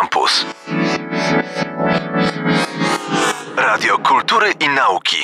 Campus. 0.00 0.46
Radio 3.56 3.98
Kultury 3.98 4.52
i 4.60 4.68
Nauki. 4.68 5.16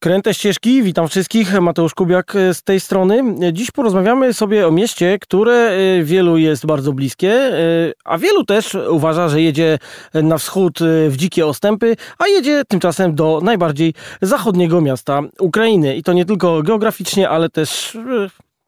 Kręte 0.00 0.34
ścieżki, 0.34 0.82
witam 0.82 1.08
wszystkich, 1.08 1.60
Mateusz 1.60 1.94
Kubiak 1.94 2.36
e, 2.36 2.54
z 2.54 2.62
tej 2.62 2.80
strony. 2.80 3.22
Dziś 3.52 3.70
porozmawiamy 3.70 4.34
sobie 4.34 4.68
o 4.68 4.70
mieście, 4.70 5.18
które 5.20 5.52
e, 5.52 6.02
wielu 6.02 6.36
jest 6.36 6.66
bardzo 6.66 6.92
bliskie, 6.92 7.32
e, 7.32 7.56
a 8.04 8.18
wielu 8.18 8.44
też 8.44 8.74
uważa, 8.74 9.28
że 9.28 9.42
jedzie 9.42 9.78
na 10.14 10.38
wschód 10.38 10.78
w 11.08 11.16
dzikie 11.16 11.46
ostępy, 11.46 11.96
a 12.18 12.26
jedzie 12.26 12.62
tymczasem 12.68 13.14
do 13.14 13.40
najbardziej 13.42 13.94
zachodniego 14.22 14.80
miasta 14.80 15.20
Ukrainy. 15.40 15.96
I 15.96 16.02
to 16.02 16.12
nie 16.12 16.24
tylko 16.24 16.62
geograficznie, 16.62 17.28
ale 17.28 17.48
też 17.48 17.98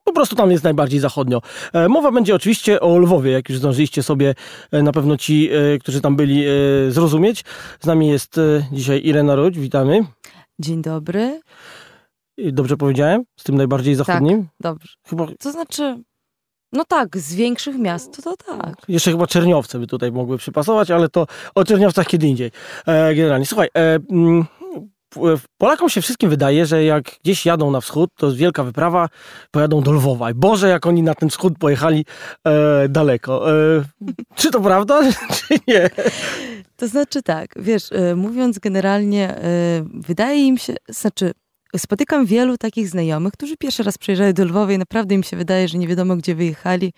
po 0.07 0.13
prostu 0.13 0.37
tam 0.37 0.51
jest 0.51 0.65
najbardziej 0.65 1.01
zachodnio. 1.01 1.43
Mowa 1.89 2.13
będzie 2.13 2.35
oczywiście 2.35 2.81
o 2.81 2.99
Lwowie, 2.99 3.33
jak 3.33 3.49
już 3.49 3.59
zdążyliście 3.59 4.03
sobie 4.03 4.35
na 4.73 4.93
pewno 4.93 5.17
ci, 5.17 5.51
którzy 5.81 6.01
tam 6.01 6.17
byli, 6.17 6.45
zrozumieć. 6.89 7.45
Z 7.81 7.87
nami 7.87 8.09
jest 8.09 8.41
dzisiaj 8.73 9.01
Irena 9.05 9.35
Rodź, 9.35 9.59
witamy. 9.59 10.01
Dzień 10.59 10.83
dobry. 10.83 11.41
Dobrze 12.39 12.77
powiedziałem? 12.77 13.23
Z 13.37 13.45
tym 13.45 13.57
najbardziej 13.57 13.95
zachodnim? 13.95 14.43
Tak, 14.43 14.51
dobrze. 14.61 14.95
Chyba... 15.09 15.27
To 15.41 15.53
znaczy, 15.53 16.03
no 16.73 16.85
tak, 16.85 17.17
z 17.17 17.35
większych 17.35 17.79
miast 17.79 18.25
to, 18.25 18.37
to 18.37 18.57
tak. 18.57 18.75
Jeszcze 18.89 19.11
chyba 19.11 19.27
Czerniowce 19.27 19.79
by 19.79 19.87
tutaj 19.87 20.13
mogły 20.13 20.39
przypasować, 20.39 20.91
ale 20.91 21.09
to 21.09 21.27
o 21.55 21.65
Czerniowcach 21.65 22.07
kiedy 22.07 22.27
indziej. 22.27 22.51
E, 22.87 23.15
generalnie, 23.15 23.47
słuchaj, 23.47 23.69
e, 23.77 23.99
mm, 24.11 24.45
Polakom 25.59 25.89
się 25.89 26.03
wszystkim 26.03 26.31
wydaje, 26.31 26.67
że 26.67 26.85
jak 26.85 27.05
gdzieś 27.25 27.47
jadą 27.47 27.71
na 27.71 27.81
wschód, 27.81 28.11
to 28.17 28.27
jest 28.27 28.39
wielka 28.39 28.65
wyprawa, 28.65 29.09
pojadą 29.51 29.81
do 29.81 29.93
Lwowa. 29.93 30.31
I 30.31 30.35
Boże, 30.35 30.69
jak 30.69 30.87
oni 30.87 31.03
na 31.03 31.15
ten 31.15 31.29
wschód 31.29 31.59
pojechali 31.59 32.05
e, 32.45 32.89
daleko. 32.89 33.51
E, 33.51 33.85
czy 34.35 34.51
to 34.51 34.61
prawda, 34.61 35.01
czy 35.37 35.55
nie? 35.69 35.91
To 36.77 36.89
znaczy 36.89 37.23
tak, 37.23 37.55
wiesz, 37.57 37.93
e, 37.93 38.17
mówiąc 38.17 38.59
generalnie, 38.59 39.37
e, 39.37 39.43
wydaje 39.95 40.47
im 40.47 40.59
się, 40.59 40.75
znaczy 40.89 41.33
spotykam 41.79 42.27
wielu 42.27 42.59
takich 42.59 42.89
znajomych, 42.89 43.33
którzy 43.33 43.57
pierwszy 43.57 43.83
raz 43.83 43.99
przyjeżdżają 43.99 44.33
do 44.33 44.45
Lwowa 44.45 44.73
i 44.73 44.79
naprawdę 44.79 45.15
im 45.15 45.23
się 45.23 45.37
wydaje, 45.37 45.69
że 45.69 45.79
nie 45.79 45.89
wiadomo 45.89 46.17
gdzie 46.17 46.35
wyjechali, 46.35 46.93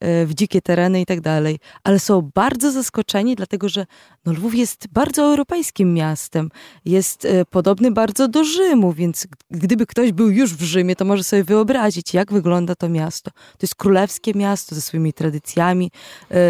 e, 0.00 0.26
w 0.26 0.34
dzikie 0.34 0.62
tereny 0.62 1.00
i 1.00 1.06
tak 1.06 1.20
dalej. 1.20 1.58
Ale 1.84 2.00
są 2.00 2.30
bardzo 2.34 2.72
zaskoczeni, 2.72 3.36
dlatego 3.36 3.68
że 3.68 3.86
no, 4.24 4.32
Lwów 4.32 4.54
jest 4.54 4.88
bardzo 4.92 5.22
europejskim 5.22 5.94
miastem. 5.94 6.48
Jest 6.84 7.28
podobny 7.50 7.90
bardzo 7.90 8.28
do 8.28 8.44
Rzymu, 8.44 8.92
więc 8.92 9.26
gdyby 9.50 9.86
ktoś 9.86 10.12
był 10.12 10.30
już 10.30 10.54
w 10.54 10.62
Rzymie, 10.62 10.96
to 10.96 11.04
może 11.04 11.24
sobie 11.24 11.44
wyobrazić, 11.44 12.14
jak 12.14 12.32
wygląda 12.32 12.74
to 12.74 12.88
miasto. 12.88 13.30
To 13.30 13.58
jest 13.62 13.74
królewskie 13.74 14.32
miasto 14.34 14.74
ze 14.74 14.80
swoimi 14.80 15.12
tradycjami, 15.12 15.90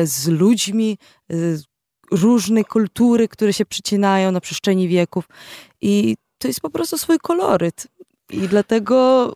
z 0.05 0.29
ludźmi, 0.29 0.99
różne 2.11 2.65
kultury, 2.65 3.29
które 3.29 3.53
się 3.53 3.67
przycinają 3.67 4.33
na 4.33 4.41
przestrzeni 4.41 4.89
wieków. 4.89 5.29
I 5.81 6.17
to 6.45 6.49
jest 6.49 6.61
po 6.61 6.71
prostu 6.71 6.99
swój 6.99 7.19
koloryt. 7.19 7.87
I 8.31 8.49
dlatego 8.49 9.29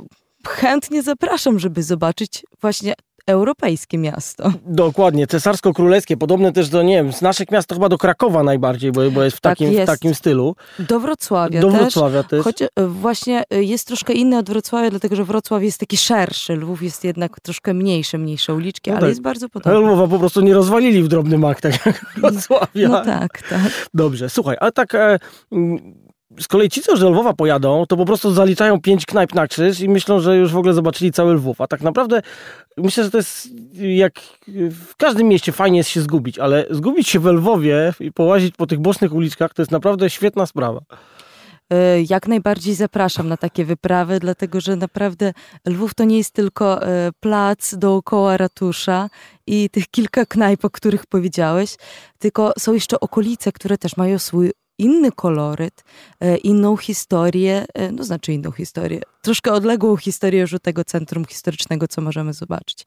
chętnie 0.47 1.03
zapraszam, 1.03 1.59
żeby 1.59 1.83
zobaczyć 1.83 2.47
właśnie 2.61 2.95
europejskie 3.27 3.99
miasto. 3.99 4.53
Dokładnie, 4.67 5.27
cesarsko-królewskie, 5.27 6.17
podobne 6.17 6.53
też 6.53 6.69
do, 6.69 6.83
nie 6.83 6.95
wiem, 6.95 7.13
z 7.13 7.23
naszych 7.23 7.51
miast 7.51 7.69
to 7.69 7.75
chyba 7.75 7.89
do 7.89 7.99
Krakowa 7.99 8.43
najbardziej, 8.43 8.93
bo, 8.93 9.11
bo 9.11 9.23
jest, 9.23 9.37
w, 9.37 9.41
tak 9.41 9.53
takim, 9.53 9.73
jest. 9.73 9.83
w 9.83 9.87
takim 9.87 10.15
stylu. 10.15 10.57
Do 10.79 11.01
Wrocławia 11.01 11.61
do 11.61 11.71
też. 11.71 11.81
Wrocławia 11.81 12.23
też. 12.23 12.45
Choć 12.45 12.63
e, 12.63 12.69
właśnie 12.87 13.45
e, 13.51 13.63
jest 13.63 13.87
troszkę 13.87 14.13
inny 14.13 14.39
od 14.39 14.51
Wrocławia, 14.51 14.91
dlatego 14.91 15.17
że 15.17 15.25
Wrocław 15.25 15.63
jest 15.63 15.79
taki 15.79 15.97
szerszy, 15.97 16.57
Lwów 16.57 16.83
jest 16.83 17.05
jednak 17.05 17.41
troszkę 17.41 17.75
mniejsze, 17.75 18.19
mniejsze 18.19 18.55
uliczki, 18.55 18.91
no 18.91 18.97
ale 18.97 19.01
tak. 19.01 19.09
jest 19.09 19.23
bardzo 19.23 19.49
podobny. 19.49 19.81
Lwowa 19.81 20.09
po 20.09 20.19
prostu 20.19 20.41
nie 20.41 20.55
rozwalili 20.55 21.03
w 21.03 21.09
drobny 21.09 21.39
mak, 21.39 21.61
tak 21.61 21.87
jak 21.87 22.05
Wrocławia. 22.17 22.89
No 22.89 23.05
tak, 23.05 23.43
tak. 23.43 23.89
Dobrze, 23.95 24.31
słuchaj, 24.31 24.57
ale 24.61 24.73
tak... 24.73 24.95
E, 24.95 25.19
z 26.41 26.49
kolei 26.49 26.69
ci, 26.69 26.83
co 26.83 26.97
z 26.97 27.01
Lwowa 27.01 27.33
pojadą, 27.33 27.87
to 27.87 27.97
po 27.97 28.05
prostu 28.05 28.33
zaliczają 28.33 28.81
pięć 28.81 29.07
knajp 29.07 29.35
na 29.35 29.47
krzyż 29.47 29.81
i 29.81 29.89
myślą, 29.89 30.21
że 30.21 30.37
już 30.37 30.53
w 30.53 30.57
ogóle 30.57 30.75
zobaczyli 30.75 31.13
cały 31.13 31.35
Lwów. 31.35 31.61
A 31.61 31.67
tak 31.67 31.81
naprawdę 31.81 32.23
myślę, 32.77 33.05
że 33.05 33.11
to 33.11 33.17
jest 33.17 33.49
jak 33.75 34.13
w 34.71 34.97
każdym 34.97 35.29
mieście 35.29 35.53
fajnie 35.53 35.79
jest 35.79 35.91
się 35.91 36.01
zgubić, 36.01 36.39
ale 36.39 36.67
zgubić 36.71 37.09
się 37.09 37.21
w 37.21 37.27
Lwowie 37.27 37.95
i 38.01 38.13
połazić 38.13 38.55
po 38.57 38.67
tych 38.67 38.79
bocznych 38.79 39.13
uliczkach 39.13 39.55
to 39.55 39.63
jest 39.63 39.73
naprawdę 39.73 40.11
świetna 40.11 40.47
sprawa. 40.47 40.81
E, 41.71 42.03
jak 42.11 42.29
najbardziej 42.29 42.75
zapraszam 42.75 43.29
na 43.29 43.37
takie 43.37 43.65
wyprawy, 43.65 44.21
dlatego 44.21 44.61
że 44.61 44.77
naprawdę 44.77 45.33
Lwów 45.67 45.95
to 45.95 46.05
nie 46.05 46.19
jest 46.19 46.35
tylko 46.35 46.83
e, 46.83 47.11
plac 47.21 47.75
dookoła 47.75 48.37
ratusza 48.37 49.11
i 49.47 49.71
tych 49.71 49.89
kilka 49.89 50.27
knajp, 50.27 50.65
o 50.65 50.71
których 50.71 51.07
powiedziałeś, 51.07 51.77
tylko 52.19 52.53
są 52.59 52.75
jeszcze 52.75 53.01
okolice, 53.01 53.53
które 53.53 53.79
też 53.79 53.97
mają 53.97 54.19
swój 54.19 54.53
inny 54.79 55.13
koloryt, 55.13 55.85
e, 56.21 56.37
inną 56.37 56.77
historię, 56.77 57.67
e, 57.75 57.93
no 57.93 58.05
znaczy 58.05 58.33
inną 58.33 58.51
historię, 58.51 59.01
troszkę 59.23 59.53
odległą 59.53 59.97
historię 59.97 60.41
już 60.41 60.55
tego 60.63 60.85
centrum 60.85 61.25
historycznego, 61.25 61.89
co 61.89 62.01
możemy 62.01 62.33
zobaczyć. 62.33 62.87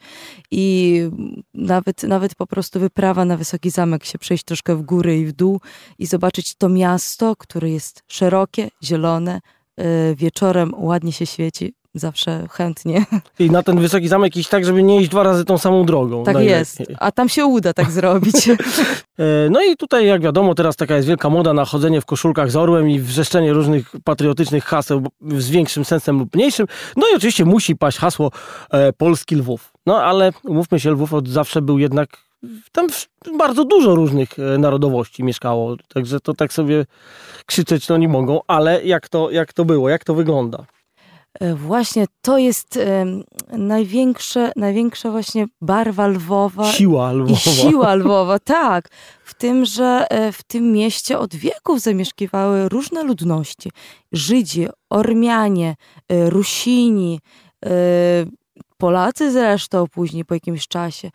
I 0.52 0.98
nawet, 1.54 2.04
nawet 2.04 2.36
po 2.36 2.48
prostu 2.48 2.80
wyprawa 2.80 3.26
na 3.26 3.38
Wysoki 3.38 3.70
Zamek, 3.70 4.06
się 4.06 4.20
przejść 4.20 4.44
troszkę 4.44 4.76
w 4.76 4.82
górę 4.82 5.18
i 5.18 5.26
w 5.26 5.32
dół 5.32 5.62
i 6.00 6.06
zobaczyć 6.06 6.56
to 6.56 6.70
miasto, 6.70 7.36
które 7.36 7.70
jest 7.70 8.04
szerokie, 8.08 8.70
zielone, 8.84 9.42
e, 9.78 10.16
wieczorem 10.16 10.74
ładnie 10.78 11.12
się 11.12 11.26
świeci, 11.26 11.74
zawsze 11.94 12.48
chętnie. 12.52 13.06
I 13.40 13.52
na 13.52 13.64
ten 13.64 13.80
wysoki 13.80 14.08
zamek 14.08 14.38
iść 14.38 14.50
tak, 14.50 14.66
żeby 14.66 14.84
nie 14.84 15.02
iść 15.02 15.10
dwa 15.10 15.24
razy 15.24 15.46
tą 15.46 15.58
samą 15.58 15.86
drogą. 15.86 16.24
Tak 16.24 16.40
jest, 16.40 16.84
a 17.00 17.12
tam 17.12 17.30
się 17.30 17.46
uda 17.46 17.74
tak 17.74 17.92
zrobić. 18.02 18.50
E, 18.50 18.56
no 19.50 19.64
i 19.64 19.78
tutaj, 19.78 20.08
jak 20.08 20.22
wiadomo, 20.22 20.56
teraz 20.56 20.76
taka 20.76 20.96
jest 20.96 21.08
wielka 21.08 21.30
moda 21.30 21.54
na 21.54 21.66
chodzenie 21.66 22.02
w 22.02 22.06
koszulkach 22.06 22.52
z 22.52 22.56
orłem 22.56 22.90
i 22.90 23.00
wrzeszczenie 23.00 23.54
różnych 23.54 23.92
patriotycznych 24.04 24.64
haseł 24.64 25.08
z 25.38 25.50
większym 25.50 25.86
sensem 25.86 26.20
lub 26.20 26.36
mniejszym. 26.36 26.68
No 26.96 27.08
i 27.14 27.16
oczywiście 27.16 27.46
musi 27.46 27.76
paść 27.76 27.98
hasło 27.98 28.32
e, 28.72 28.94
Polski 28.94 29.36
Lwów. 29.36 29.74
No 29.86 30.04
ale 30.04 30.32
umówmy 30.44 30.80
się, 30.80 30.92
Lwów 30.92 31.14
od 31.14 31.30
zawsze 31.30 31.62
był 31.62 31.80
jednak 31.80 32.18
tam 32.72 32.88
bardzo 33.38 33.66
dużo 33.66 33.96
różnych 33.96 34.40
e, 34.40 34.58
narodowości 34.58 35.24
mieszkało, 35.24 35.76
także 35.94 36.20
to 36.20 36.34
tak 36.34 36.54
sobie 36.54 36.86
krzyczeć 37.46 37.86
to 37.86 37.98
nie 37.98 38.08
mogą, 38.08 38.40
ale 38.48 38.84
jak 38.84 39.10
to, 39.10 39.32
jak 39.32 39.54
to 39.54 39.66
było, 39.66 39.90
jak 39.90 40.04
to 40.04 40.14
wygląda? 40.14 40.66
E, 41.40 41.56
właśnie 41.56 42.06
to 42.22 42.38
jest 42.38 42.78
e, 42.78 43.06
największe, 43.58 44.52
największa 44.56 45.12
właśnie 45.12 45.46
barwa 45.62 46.08
lwowa. 46.08 46.72
Siła 46.72 47.12
lwowa. 47.12 47.34
I 47.34 47.36
siła 47.62 47.96
lwowa, 47.96 48.40
tak. 48.40 48.90
W 49.24 49.34
tym, 49.34 49.66
że 49.66 50.06
e, 50.10 50.32
w 50.32 50.44
tym 50.44 50.72
mieście 50.72 51.20
od 51.20 51.36
wieków 51.36 51.80
zamieszkiwały 51.80 52.70
różne 52.70 53.04
ludności. 53.04 53.72
Żydzi, 54.12 54.68
Ormianie, 54.90 55.76
Rusini, 56.10 57.20
Polacy 58.82 59.32
zresztą 59.32 59.88
później 59.88 60.26
po 60.26 60.34
jakimś 60.34 60.68
czasie. 60.68 61.10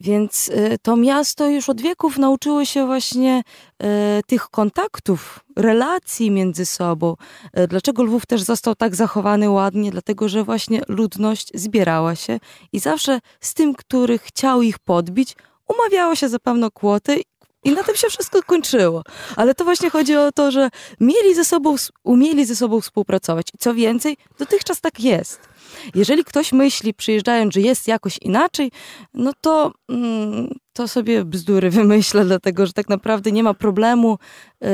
Więc 0.00 0.48
y, 0.48 0.76
to 0.82 0.96
miasto 0.96 1.48
już 1.48 1.68
od 1.68 1.80
wieków 1.80 2.18
nauczyło 2.18 2.64
się 2.64 2.86
właśnie 2.86 3.42
y, 3.82 3.86
tych 4.26 4.48
kontaktów, 4.48 5.40
relacji 5.56 6.30
między 6.30 6.66
sobą. 6.66 7.14
Y, 7.58 7.68
dlaczego 7.68 8.02
Lwów 8.02 8.26
też 8.26 8.42
został 8.42 8.74
tak 8.74 8.94
zachowany 8.94 9.50
ładnie? 9.50 9.90
Dlatego, 9.90 10.28
że 10.28 10.44
właśnie 10.44 10.80
ludność 10.88 11.50
zbierała 11.54 12.14
się 12.14 12.38
i 12.72 12.78
zawsze 12.78 13.20
z 13.40 13.54
tym, 13.54 13.74
który 13.74 14.18
chciał 14.18 14.62
ich 14.62 14.78
podbić, 14.78 15.36
umawiało 15.68 16.14
się 16.14 16.28
za 16.28 16.38
pewną 16.38 16.70
kłotę 16.70 17.16
i 17.64 17.70
na 17.72 17.82
tym 17.82 17.96
się 17.96 18.08
wszystko 18.08 18.42
kończyło. 18.42 19.02
Ale 19.36 19.54
to 19.54 19.64
właśnie 19.64 19.90
chodzi 19.90 20.16
o 20.16 20.32
to, 20.32 20.50
że 20.50 20.68
mieli 21.00 21.34
ze 21.34 21.44
sobą, 21.44 21.76
umieli 22.04 22.44
ze 22.44 22.56
sobą 22.56 22.80
współpracować. 22.80 23.46
I 23.54 23.58
co 23.58 23.74
więcej, 23.74 24.16
dotychczas 24.38 24.80
tak 24.80 25.00
jest. 25.00 25.53
Jeżeli 25.94 26.24
ktoś 26.24 26.52
myśli, 26.52 26.94
przyjeżdżając, 26.94 27.54
że 27.54 27.60
jest 27.60 27.88
jakoś 27.88 28.18
inaczej, 28.18 28.70
no 29.14 29.32
to, 29.40 29.72
mm, 29.88 30.54
to 30.72 30.88
sobie 30.88 31.24
bzdury 31.24 31.70
wymyśla, 31.80 32.24
dlatego 32.24 32.66
że 32.66 32.72
tak 32.72 32.88
naprawdę 32.88 33.32
nie 33.32 33.42
ma 33.42 33.54
problemu, 33.54 34.18
yy, 34.60 34.68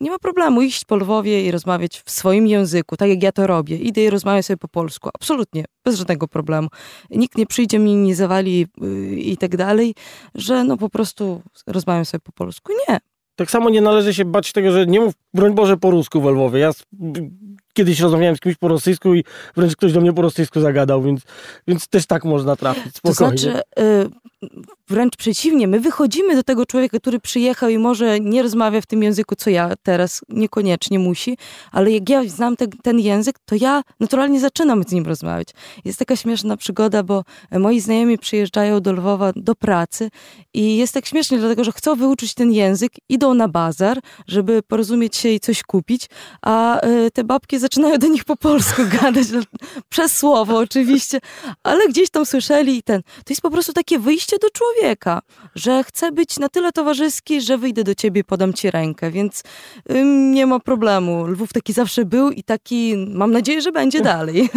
nie 0.00 0.10
ma 0.10 0.18
problemu 0.18 0.62
iść 0.62 0.84
po 0.84 0.96
Lwowie 0.96 1.46
i 1.46 1.50
rozmawiać 1.50 2.02
w 2.04 2.10
swoim 2.10 2.46
języku, 2.46 2.96
tak 2.96 3.08
jak 3.08 3.22
ja 3.22 3.32
to 3.32 3.46
robię. 3.46 3.76
Idę 3.76 4.04
i 4.04 4.10
rozmawiam 4.10 4.42
sobie 4.42 4.56
po 4.56 4.68
polsku. 4.68 5.10
Absolutnie, 5.14 5.64
bez 5.84 5.96
żadnego 5.96 6.28
problemu. 6.28 6.68
Nikt 7.10 7.38
nie 7.38 7.46
przyjdzie 7.46 7.78
mi, 7.78 7.96
nie 7.96 8.16
zawali 8.16 8.66
yy, 8.80 9.16
i 9.16 9.36
tak 9.36 9.56
dalej, 9.56 9.94
że 10.34 10.64
no 10.64 10.76
po 10.76 10.88
prostu 10.88 11.42
rozmawiam 11.66 12.04
sobie 12.04 12.20
po 12.20 12.32
polsku. 12.32 12.72
Nie. 12.88 12.98
Tak 13.36 13.50
samo 13.50 13.70
nie 13.70 13.80
należy 13.80 14.14
się 14.14 14.24
bać 14.24 14.52
tego, 14.52 14.72
że 14.72 14.86
nie 14.86 15.00
mów, 15.00 15.14
broń 15.34 15.54
Boże, 15.54 15.76
po 15.76 15.90
rusku 15.90 16.20
w 16.20 16.24
Lwowie. 16.24 16.60
Ja 16.60 16.70
kiedyś 17.74 18.00
rozmawiałem 18.00 18.36
z 18.36 18.40
kimś 18.40 18.56
po 18.56 18.68
rosyjsku 18.68 19.14
i 19.14 19.24
wręcz 19.56 19.76
ktoś 19.76 19.92
do 19.92 20.00
mnie 20.00 20.12
po 20.12 20.22
rosyjsku 20.22 20.60
zagadał, 20.60 21.02
więc, 21.02 21.20
więc 21.68 21.88
też 21.88 22.06
tak 22.06 22.24
można 22.24 22.56
trafić. 22.56 22.96
Spokojnie. 22.96 23.36
To 23.36 23.40
znaczy, 23.40 23.62
y, 23.78 24.10
wręcz 24.88 25.16
przeciwnie, 25.16 25.68
my 25.68 25.80
wychodzimy 25.80 26.36
do 26.36 26.42
tego 26.42 26.66
człowieka, 26.66 26.98
który 26.98 27.20
przyjechał 27.20 27.68
i 27.68 27.78
może 27.78 28.20
nie 28.20 28.42
rozmawia 28.42 28.80
w 28.80 28.86
tym 28.86 29.02
języku, 29.02 29.36
co 29.36 29.50
ja 29.50 29.70
teraz, 29.82 30.20
niekoniecznie 30.28 30.98
musi, 30.98 31.38
ale 31.72 31.90
jak 31.90 32.08
ja 32.08 32.24
znam 32.28 32.56
te, 32.56 32.66
ten 32.82 33.00
język, 33.00 33.36
to 33.44 33.54
ja 33.60 33.82
naturalnie 34.00 34.40
zaczynam 34.40 34.82
z 34.82 34.92
nim 34.92 35.06
rozmawiać. 35.06 35.48
Jest 35.84 35.98
taka 35.98 36.16
śmieszna 36.16 36.56
przygoda, 36.56 37.02
bo 37.02 37.24
moi 37.52 37.80
znajomi 37.80 38.18
przyjeżdżają 38.18 38.80
do 38.80 38.92
Lwowa 38.92 39.32
do 39.36 39.54
pracy 39.54 40.10
i 40.54 40.76
jest 40.76 40.94
tak 40.94 41.06
śmiesznie, 41.06 41.38
dlatego 41.38 41.64
że 41.64 41.72
chcą 41.72 41.96
wyuczyć 41.96 42.34
ten 42.34 42.52
język, 42.52 42.92
idą 43.08 43.34
na 43.34 43.48
bazar, 43.48 43.98
żeby 44.28 44.62
porozumieć 44.62 45.16
się 45.16 45.28
i 45.28 45.40
coś 45.40 45.62
kupić, 45.62 46.06
a 46.42 46.86
y, 46.86 47.10
te 47.10 47.24
babki 47.24 47.58
zaczynają 47.64 47.98
do 47.98 48.06
nich 48.06 48.24
po 48.24 48.36
polsku 48.36 48.82
gadać, 49.00 49.26
przez 49.88 50.16
słowo 50.16 50.58
oczywiście, 50.58 51.18
ale 51.62 51.88
gdzieś 51.88 52.10
tam 52.10 52.26
słyszeli 52.26 52.76
i 52.76 52.82
ten. 52.82 53.02
To 53.02 53.30
jest 53.30 53.42
po 53.42 53.50
prostu 53.50 53.72
takie 53.72 53.98
wyjście 53.98 54.36
do 54.38 54.48
człowieka, 54.50 55.22
że 55.54 55.84
chcę 55.84 56.12
być 56.12 56.38
na 56.38 56.48
tyle 56.48 56.72
towarzyski, 56.72 57.40
że 57.40 57.58
wyjdę 57.58 57.84
do 57.84 57.94
ciebie, 57.94 58.24
podam 58.24 58.52
ci 58.52 58.70
rękę, 58.70 59.10
więc 59.10 59.42
ym, 59.90 60.32
nie 60.32 60.46
ma 60.46 60.60
problemu. 60.60 61.26
Lwów 61.26 61.52
taki 61.52 61.72
zawsze 61.72 62.04
był 62.04 62.30
i 62.30 62.42
taki, 62.42 62.94
mam 63.08 63.30
nadzieję, 63.32 63.62
że 63.62 63.72
będzie 63.72 64.00
dalej. 64.00 64.48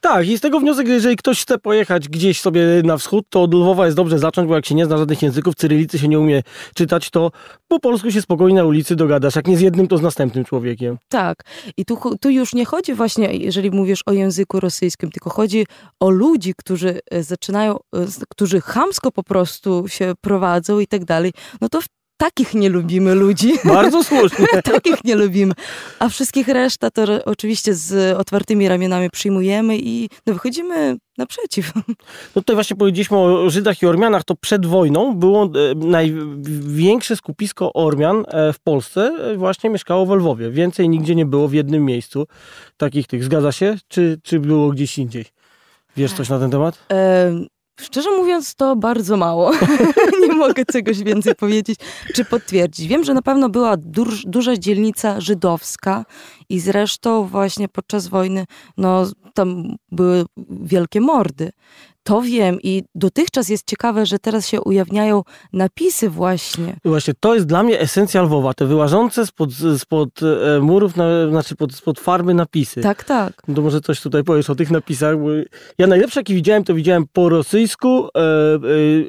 Tak, 0.00 0.28
i 0.28 0.38
z 0.38 0.40
tego 0.40 0.60
wniosek, 0.60 0.86
że 0.86 0.92
jeżeli 0.92 1.16
ktoś 1.16 1.42
chce 1.42 1.58
pojechać 1.58 2.08
gdzieś 2.08 2.40
sobie 2.40 2.62
na 2.84 2.96
wschód, 2.96 3.24
to 3.28 3.42
od 3.42 3.54
Lwowa 3.54 3.84
jest 3.84 3.96
dobrze 3.96 4.18
zacząć, 4.18 4.48
bo 4.48 4.54
jak 4.54 4.66
się 4.66 4.74
nie 4.74 4.86
zna 4.86 4.98
żadnych 4.98 5.22
języków, 5.22 5.54
cyrylicy 5.54 5.98
się 5.98 6.08
nie 6.08 6.20
umie 6.20 6.42
czytać, 6.74 7.10
to 7.10 7.30
po 7.68 7.80
polsku 7.80 8.10
się 8.10 8.22
spokojnie 8.22 8.58
na 8.58 8.64
ulicy 8.64 8.96
dogadasz. 8.96 9.36
Jak 9.36 9.46
nie 9.46 9.56
z 9.56 9.60
jednym, 9.60 9.88
to 9.88 9.98
z 9.98 10.02
następnym 10.02 10.44
człowiekiem. 10.44 10.98
Tak. 11.08 11.42
I 11.76 11.84
tu, 11.84 11.98
tu 12.20 12.30
już 12.42 12.54
nie 12.54 12.64
chodzi 12.64 12.94
właśnie, 12.94 13.36
jeżeli 13.36 13.70
mówisz 13.70 14.00
o 14.06 14.12
języku 14.12 14.60
rosyjskim, 14.60 15.10
tylko 15.10 15.30
chodzi 15.30 15.66
o 16.00 16.10
ludzi, 16.10 16.54
którzy 16.58 17.00
e, 17.10 17.22
zaczynają, 17.22 17.76
e, 17.76 18.06
którzy 18.28 18.60
chamsko 18.60 19.12
po 19.12 19.22
prostu 19.22 19.84
się 19.88 20.12
prowadzą 20.20 20.78
i 20.78 20.86
tak 20.86 21.04
dalej. 21.04 21.32
No 21.60 21.68
to 21.68 21.80
takich 22.16 22.54
nie 22.54 22.68
lubimy 22.68 23.14
ludzi. 23.14 23.52
Bardzo 23.64 24.04
słusznie. 24.04 24.46
takich 24.74 25.04
nie 25.04 25.14
lubimy. 25.16 25.54
A 25.98 26.08
wszystkich 26.08 26.48
reszta 26.48 26.90
to 26.90 27.24
oczywiście 27.24 27.74
z 27.74 28.18
otwartymi 28.18 28.68
ramionami 28.68 29.10
przyjmujemy 29.10 29.78
i 29.78 30.08
no, 30.26 30.32
wychodzimy 30.32 30.96
naprzeciw. 31.22 31.72
No 32.34 32.42
tutaj 32.42 32.56
właśnie 32.56 32.76
powiedzieliśmy 32.76 33.18
o 33.18 33.50
Żydach 33.50 33.82
i 33.82 33.86
Ormianach, 33.86 34.24
to 34.24 34.34
przed 34.34 34.66
wojną 34.66 35.14
było 35.16 35.44
e, 35.44 35.74
największe 35.74 37.16
skupisko 37.16 37.72
Ormian 37.72 38.24
e, 38.28 38.52
w 38.52 38.58
Polsce 38.58 39.00
e, 39.00 39.36
właśnie 39.36 39.70
mieszkało 39.70 40.06
w 40.06 40.10
Lwowie. 40.10 40.50
Więcej 40.50 40.88
nigdzie 40.88 41.14
nie 41.14 41.26
było 41.26 41.48
w 41.48 41.52
jednym 41.52 41.84
miejscu 41.84 42.26
takich 42.76 43.06
tych. 43.06 43.24
Zgadza 43.24 43.52
się? 43.52 43.76
Czy, 43.88 44.20
czy 44.22 44.40
było 44.40 44.70
gdzieś 44.70 44.98
indziej? 44.98 45.24
Wiesz 45.96 46.12
coś 46.12 46.28
na 46.28 46.38
ten 46.38 46.50
temat? 46.50 46.86
Szczerze 47.82 48.10
mówiąc, 48.10 48.54
to 48.54 48.76
bardzo 48.76 49.16
mało. 49.16 49.52
nie 50.22 50.32
mogę 50.32 50.64
czegoś 50.64 51.02
więcej 51.02 51.34
powiedzieć 51.34 51.78
czy 52.14 52.24
potwierdzić. 52.24 52.88
Wiem, 52.88 53.04
że 53.04 53.14
na 53.14 53.22
pewno 53.22 53.48
była 53.48 53.76
duż, 53.76 54.24
duża 54.26 54.56
dzielnica 54.56 55.20
żydowska 55.20 56.04
i 56.48 56.60
zresztą 56.60 57.26
właśnie 57.26 57.68
podczas 57.68 58.08
wojny 58.08 58.44
no, 58.76 59.06
tam 59.34 59.76
były 59.92 60.24
wielkie 60.50 61.00
mordy. 61.00 61.50
To 62.02 62.22
wiem 62.22 62.58
i 62.62 62.82
dotychczas 62.94 63.48
jest 63.48 63.66
ciekawe, 63.66 64.06
że 64.06 64.18
teraz 64.18 64.48
się 64.48 64.60
ujawniają 64.60 65.22
napisy 65.52 66.10
właśnie. 66.10 66.76
Właśnie, 66.84 67.14
to 67.20 67.34
jest 67.34 67.46
dla 67.46 67.62
mnie 67.62 67.80
esencja 67.80 68.22
Lwowa, 68.22 68.54
te 68.54 68.66
wyłażące 68.66 69.26
spod, 69.26 69.50
spod 69.78 70.08
e, 70.22 70.60
murów, 70.60 70.96
na, 70.96 71.04
znaczy 71.30 71.56
pod, 71.56 71.74
spod 71.74 72.00
farby 72.00 72.34
napisy. 72.34 72.80
Tak, 72.80 73.04
tak. 73.04 73.42
To 73.54 73.62
może 73.62 73.80
coś 73.80 74.00
tutaj 74.00 74.24
powiesz 74.24 74.50
o 74.50 74.54
tych 74.54 74.70
napisach. 74.70 75.16
ja 75.78 75.86
najlepsze, 75.86 76.20
jakie 76.20 76.34
widziałem, 76.34 76.64
to 76.64 76.74
widziałem 76.74 77.04
po 77.12 77.28
rosyjsku, 77.28 78.08
e, 78.16 78.20
e, 78.20 78.58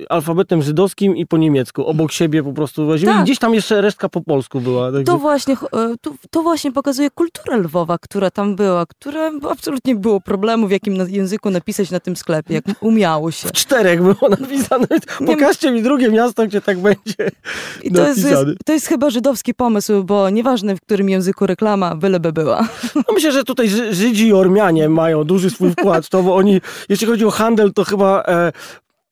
alfabetem 0.10 0.62
żydowskim 0.62 1.18
i 1.18 1.26
po 1.26 1.38
niemiecku. 1.38 1.86
Obok 1.86 2.12
siebie 2.12 2.44
po 2.44 2.54
prostu 2.54 2.88
tak. 3.06 3.20
i 3.20 3.24
gdzieś 3.24 3.40
tam 3.40 3.54
jeszcze 3.54 3.82
resztka 3.82 4.10
po 4.10 4.22
polsku 4.22 4.62
była. 4.62 4.92
Także... 4.92 5.04
To, 5.04 5.18
właśnie, 5.18 5.54
e, 5.54 5.96
to, 6.02 6.12
to 6.30 6.44
właśnie 6.44 6.72
pokazuje 6.72 7.10
kulturę 7.12 7.58
Lwowa, 7.58 7.98
która 7.98 8.32
tam 8.32 8.56
była, 8.56 8.86
która 8.86 9.32
absolutnie 9.50 9.96
było 9.96 10.22
problemu, 10.22 10.68
w 10.68 10.72
jakim 10.72 10.96
języku 11.10 11.50
napisać 11.50 11.92
na 11.92 12.00
tym 12.00 12.16
sklepie. 12.16 12.54
Jak 12.54 12.66
umiało 12.84 13.32
się. 13.32 13.48
W 13.48 13.52
czterech 13.52 14.02
było 14.02 14.30
napisane. 14.40 14.88
Pokażcie 15.26 15.72
mi 15.72 15.82
drugie 15.82 16.10
miasto, 16.10 16.46
gdzie 16.48 16.62
tak 16.62 16.80
będzie 16.80 17.32
I 17.84 17.92
to 17.92 18.08
jest, 18.08 18.24
jest, 18.24 18.44
to 18.66 18.74
jest 18.74 18.88
chyba 18.88 19.10
żydowski 19.10 19.54
pomysł, 19.54 20.04
bo 20.04 20.30
nieważne 20.30 20.76
w 20.76 20.82
którym 20.82 21.10
języku 21.10 21.48
reklama, 21.48 21.96
byleby 21.96 22.34
była. 22.34 22.68
No 22.96 23.04
myślę, 23.14 23.32
że 23.32 23.44
tutaj 23.44 23.70
Żydzi 23.92 24.28
i 24.28 24.34
Ormianie 24.34 24.90
mają 24.90 25.24
duży 25.24 25.50
swój 25.50 25.72
wkład 25.72 26.10
to, 26.10 26.24
bo 26.24 26.36
oni, 26.36 26.62
jeśli 26.90 27.08
chodzi 27.08 27.26
o 27.26 27.32
handel, 27.32 27.74
to 27.74 27.84
chyba 27.84 28.24
e, 28.28 28.52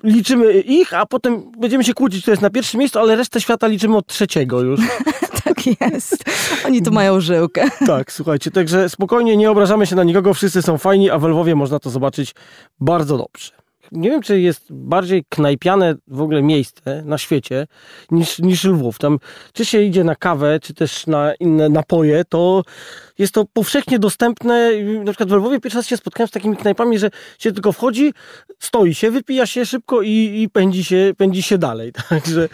liczymy 0.03 0.61
ich, 0.61 0.93
a 0.93 1.05
potem 1.05 1.51
będziemy 1.57 1.83
się 1.83 1.93
kłócić, 1.93 2.21
kto 2.21 2.31
jest 2.31 2.41
na 2.41 2.49
pierwszym 2.49 2.79
miejscu, 2.79 2.99
ale 2.99 3.15
resztę 3.15 3.41
świata 3.41 3.67
liczymy 3.67 3.97
od 3.97 4.07
trzeciego 4.07 4.61
już. 4.61 4.79
tak 5.43 5.57
jest. 5.81 6.23
Oni 6.65 6.81
tu 6.81 6.91
mają 6.91 7.21
żyłkę. 7.21 7.65
tak, 7.87 8.11
słuchajcie, 8.11 8.51
także 8.51 8.89
spokojnie, 8.89 9.37
nie 9.37 9.51
obrażamy 9.51 9.87
się 9.87 9.95
na 9.95 10.03
nikogo, 10.03 10.33
wszyscy 10.33 10.61
są 10.61 10.77
fajni, 10.77 11.09
a 11.09 11.19
w 11.19 11.23
Lwowie 11.23 11.55
można 11.55 11.79
to 11.79 11.89
zobaczyć 11.89 12.35
bardzo 12.79 13.17
dobrze 13.17 13.60
nie 13.91 14.09
wiem, 14.09 14.21
czy 14.21 14.39
jest 14.39 14.73
bardziej 14.73 15.25
knajpiane 15.29 15.95
w 16.07 16.21
ogóle 16.21 16.41
miejsce 16.41 17.03
na 17.05 17.17
świecie 17.17 17.67
niż, 18.11 18.39
niż 18.39 18.63
Lwów. 18.63 18.97
Tam, 18.97 19.19
czy 19.53 19.65
się 19.65 19.81
idzie 19.81 20.03
na 20.03 20.15
kawę, 20.15 20.59
czy 20.59 20.73
też 20.73 21.07
na 21.07 21.33
inne 21.33 21.69
napoje, 21.69 22.25
to 22.25 22.63
jest 23.17 23.33
to 23.33 23.45
powszechnie 23.53 23.99
dostępne. 23.99 24.71
Na 24.83 25.11
przykład 25.11 25.29
w 25.29 25.33
Lwowie 25.33 25.59
pierwszy 25.59 25.79
raz 25.79 25.87
się 25.87 25.97
spotkałem 25.97 26.27
z 26.27 26.31
takimi 26.31 26.57
knajpami, 26.57 26.99
że 26.99 27.09
się 27.39 27.51
tylko 27.51 27.71
wchodzi, 27.71 28.13
stoi 28.59 28.93
się, 28.93 29.11
wypija 29.11 29.45
się 29.45 29.65
szybko 29.65 30.01
i, 30.01 30.41
i 30.41 30.49
pędzi, 30.49 30.83
się, 30.83 31.13
pędzi 31.17 31.41
się 31.41 31.57
dalej. 31.57 31.91
Także 32.09 32.49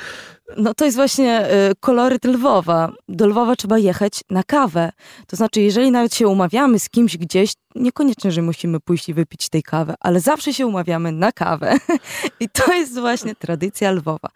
no 0.58 0.74
to 0.74 0.86
jest 0.86 0.98
właśnie 0.98 1.48
y, 1.52 1.76
koloryt 1.80 2.26
Lwowa. 2.26 2.92
Do 3.10 3.28
Lwowa 3.28 3.56
trzeba 3.56 3.78
jechać 3.78 4.22
na 4.30 4.44
kawę. 4.44 4.92
To 5.28 5.36
znaczy, 5.36 5.62
jeżeli 5.62 5.92
nawet 5.92 6.16
się 6.16 6.28
umawiamy 6.28 6.80
z 6.80 6.90
kimś 6.90 7.18
gdzieś, 7.18 7.54
niekoniecznie, 7.76 8.32
że 8.32 8.42
musimy 8.42 8.80
pójść 8.80 9.10
i 9.10 9.14
wypić 9.14 9.50
tej 9.50 9.64
kawy, 9.64 9.94
ale 10.00 10.20
zawsze 10.20 10.54
się 10.54 10.68
umawiamy 10.68 11.12
na 11.12 11.32
kawę. 11.32 11.78
I 12.40 12.50
to 12.50 12.74
jest 12.74 13.00
właśnie 13.00 13.36
tradycja 13.36 13.92
Lwowa. 13.92 14.30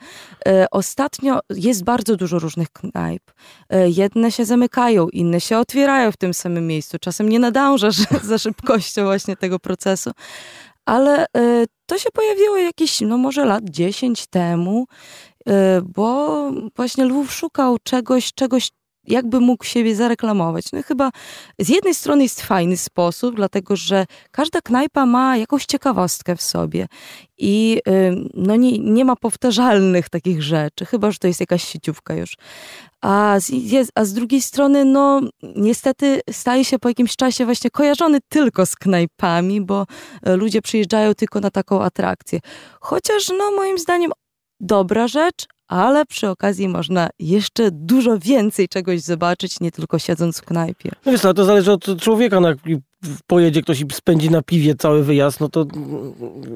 Y, 0.48 0.66
ostatnio 0.72 1.40
jest 1.50 1.84
bardzo 1.84 2.16
dużo 2.16 2.40
różnych 2.40 2.70
knajp. 2.70 3.24
Y, 3.74 3.90
jedne 3.90 4.32
się 4.32 4.46
zamykają, 4.46 5.10
inne 5.10 5.42
się 5.42 5.58
otwierają 5.58 6.12
w 6.12 6.18
tym 6.18 6.34
samym 6.34 6.68
miejscu. 6.68 6.98
Czasem 7.00 7.30
nie 7.30 7.40
nadążasz 7.40 7.98
za 8.24 8.38
szybkością 8.38 9.04
właśnie 9.04 9.36
tego 9.36 9.60
procesu. 9.60 10.12
Ale 10.86 11.26
to 11.86 11.98
się 11.98 12.10
pojawiło 12.14 12.58
jakieś, 12.58 13.02
no 13.02 13.18
może 13.18 13.46
lat 13.46 13.64
10 13.70 14.28
temu 14.28 14.86
Y, 15.31 15.31
bo 15.84 16.52
właśnie 16.76 17.06
Lwów 17.06 17.34
szukał 17.34 17.78
czegoś, 17.84 18.34
czegoś, 18.34 18.70
jakby 19.08 19.40
mógł 19.40 19.66
siebie 19.66 19.96
zareklamować. 19.96 20.66
No 20.74 20.84
chyba 20.84 21.12
z 21.60 21.70
jednej 21.70 21.94
strony 21.94 22.24
jest 22.24 22.42
fajny 22.42 22.78
sposób, 22.78 23.36
dlatego 23.36 23.76
że 23.76 24.06
każda 24.32 24.62
knajpa 24.62 25.06
ma 25.06 25.38
jakąś 25.38 25.66
ciekawostkę 25.66 26.36
w 26.36 26.42
sobie 26.42 26.88
i 27.38 27.82
y, 27.88 28.16
no 28.34 28.56
nie, 28.56 28.80
nie 28.80 29.06
ma 29.06 29.16
powtarzalnych 29.16 30.10
takich 30.10 30.44
rzeczy, 30.44 30.86
chyba 30.86 31.12
że 31.12 31.18
to 31.18 31.28
jest 31.28 31.40
jakaś 31.40 31.64
sieciówka 31.64 32.14
już. 32.14 32.36
A 33.02 33.38
z, 33.40 33.52
a 33.96 34.06
z 34.06 34.14
drugiej 34.14 34.42
strony, 34.42 34.86
no 34.86 35.22
niestety 35.56 36.22
staje 36.32 36.66
się 36.66 36.80
po 36.80 36.90
jakimś 36.90 37.16
czasie 37.16 37.46
właśnie 37.46 37.70
kojarzony 37.70 38.20
tylko 38.30 38.66
z 38.66 38.76
knajpami, 38.76 39.62
bo 39.62 39.86
y, 40.28 40.36
ludzie 40.36 40.62
przyjeżdżają 40.62 41.14
tylko 41.14 41.40
na 41.40 41.52
taką 41.52 41.84
atrakcję. 41.84 42.40
Chociaż 42.80 43.30
no 43.38 43.52
moim 43.52 43.78
zdaniem 43.78 44.12
dobra 44.62 45.08
rzecz, 45.08 45.48
ale 45.68 46.06
przy 46.06 46.30
okazji 46.30 46.68
można 46.68 47.10
jeszcze 47.20 47.72
dużo 47.72 48.20
więcej 48.20 48.70
czegoś 48.70 49.02
zobaczyć, 49.02 49.60
nie 49.60 49.72
tylko 49.72 50.00
siedząc 50.00 50.40
w 50.40 50.46
knajpie. 50.46 50.92
No 51.06 51.12
wiesz, 51.12 51.24
no, 51.24 51.34
to 51.34 51.46
zależy 51.46 51.72
od 51.72 52.02
człowieka. 52.02 52.40
No, 52.40 52.50
pojedzie 53.28 53.62
ktoś 53.62 53.82
i 53.82 53.86
spędzi 53.92 54.30
na 54.30 54.42
piwie 54.42 54.76
cały 54.76 55.04
wyjazd, 55.04 55.40
no 55.40 55.50
to 55.50 55.66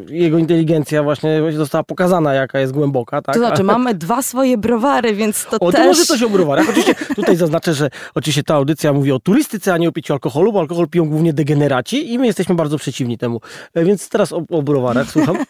jego 0.09 0.37
inteligencja 0.37 1.03
właśnie 1.03 1.41
została 1.51 1.83
pokazana, 1.83 2.33
jaka 2.33 2.59
jest 2.59 2.73
głęboka. 2.73 3.21
Tak? 3.21 3.35
To 3.35 3.39
znaczy, 3.39 3.63
mamy 3.63 3.93
dwa 3.93 4.21
swoje 4.21 4.57
browary, 4.57 5.13
więc 5.13 5.45
to 5.45 5.57
o, 5.59 5.71
też... 5.71 5.81
O, 5.81 5.87
może 5.87 6.05
coś 6.05 6.23
o 6.23 6.29
browarach. 6.29 6.69
Oczywiście 6.69 6.95
tutaj 7.15 7.35
zaznaczę, 7.35 7.73
że 7.73 7.89
oczywiście 8.15 8.43
ta 8.43 8.55
audycja 8.55 8.93
mówi 8.93 9.11
o 9.11 9.19
turystyce, 9.19 9.73
a 9.73 9.77
nie 9.77 9.89
o 9.89 9.91
piciu 9.91 10.13
alkoholu, 10.13 10.51
bo 10.51 10.59
alkohol 10.59 10.87
piją 10.87 11.09
głównie 11.09 11.33
degeneraci 11.33 12.13
i 12.13 12.19
my 12.19 12.25
jesteśmy 12.25 12.55
bardzo 12.55 12.77
przeciwni 12.77 13.17
temu. 13.17 13.41
E, 13.73 13.85
więc 13.85 14.09
teraz 14.09 14.33
o, 14.33 14.43
o 14.49 14.61
browarach, 14.61 15.11
słucham. 15.11 15.37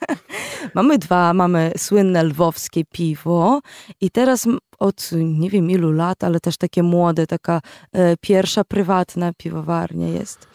mamy 0.74 0.98
dwa, 0.98 1.34
mamy 1.34 1.72
słynne 1.78 2.24
lwowskie 2.24 2.84
piwo 2.92 3.62
i 4.02 4.12
teraz 4.12 4.48
od 4.80 5.10
nie 5.14 5.50
wiem 5.50 5.72
ilu 5.72 5.92
lat, 5.92 6.24
ale 6.24 6.40
też 6.40 6.58
takie 6.58 6.84
młode, 6.84 7.28
taka 7.28 7.62
e, 7.94 8.18
pierwsza 8.18 8.64
prywatna 8.64 9.32
piwowarnia 9.38 10.08
jest. 10.08 10.48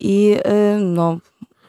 I 0.00 0.36
e, 0.44 0.78
no, 0.78 1.18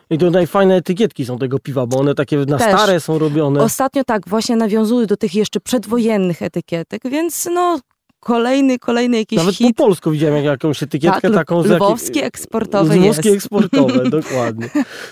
i 0.09 0.17
tutaj 0.17 0.47
fajne 0.47 0.75
etykietki 0.75 1.25
są 1.25 1.37
tego 1.37 1.59
piwa, 1.59 1.85
bo 1.85 1.99
one 1.99 2.15
takie 2.15 2.37
na 2.37 2.57
Też. 2.57 2.67
stare 2.67 2.99
są 2.99 3.19
robione. 3.19 3.63
Ostatnio 3.63 4.03
tak, 4.03 4.29
właśnie 4.29 4.55
nawiązuły 4.55 5.07
do 5.07 5.17
tych 5.17 5.35
jeszcze 5.35 5.59
przedwojennych 5.59 6.41
etykietek, 6.41 7.01
więc 7.09 7.49
no 7.53 7.79
kolejny, 8.23 8.79
kolejny 8.79 9.17
jakiś 9.17 9.37
Nawet 9.37 9.55
hit. 9.55 9.77
po 9.77 9.83
polsku 9.83 10.11
widziałem 10.11 10.35
jak, 10.35 10.45
jakąś 10.45 10.83
etykietkę 10.83 11.21
tak, 11.21 11.33
taką. 11.33 11.63
lwowskie 11.63 12.07
jakiej- 12.19 12.23
eksportowe 12.27 12.95
Lwowskie 12.95 13.29
jest. 13.29 13.45
eksportowe, 13.45 14.09
dokładnie. 14.19 14.69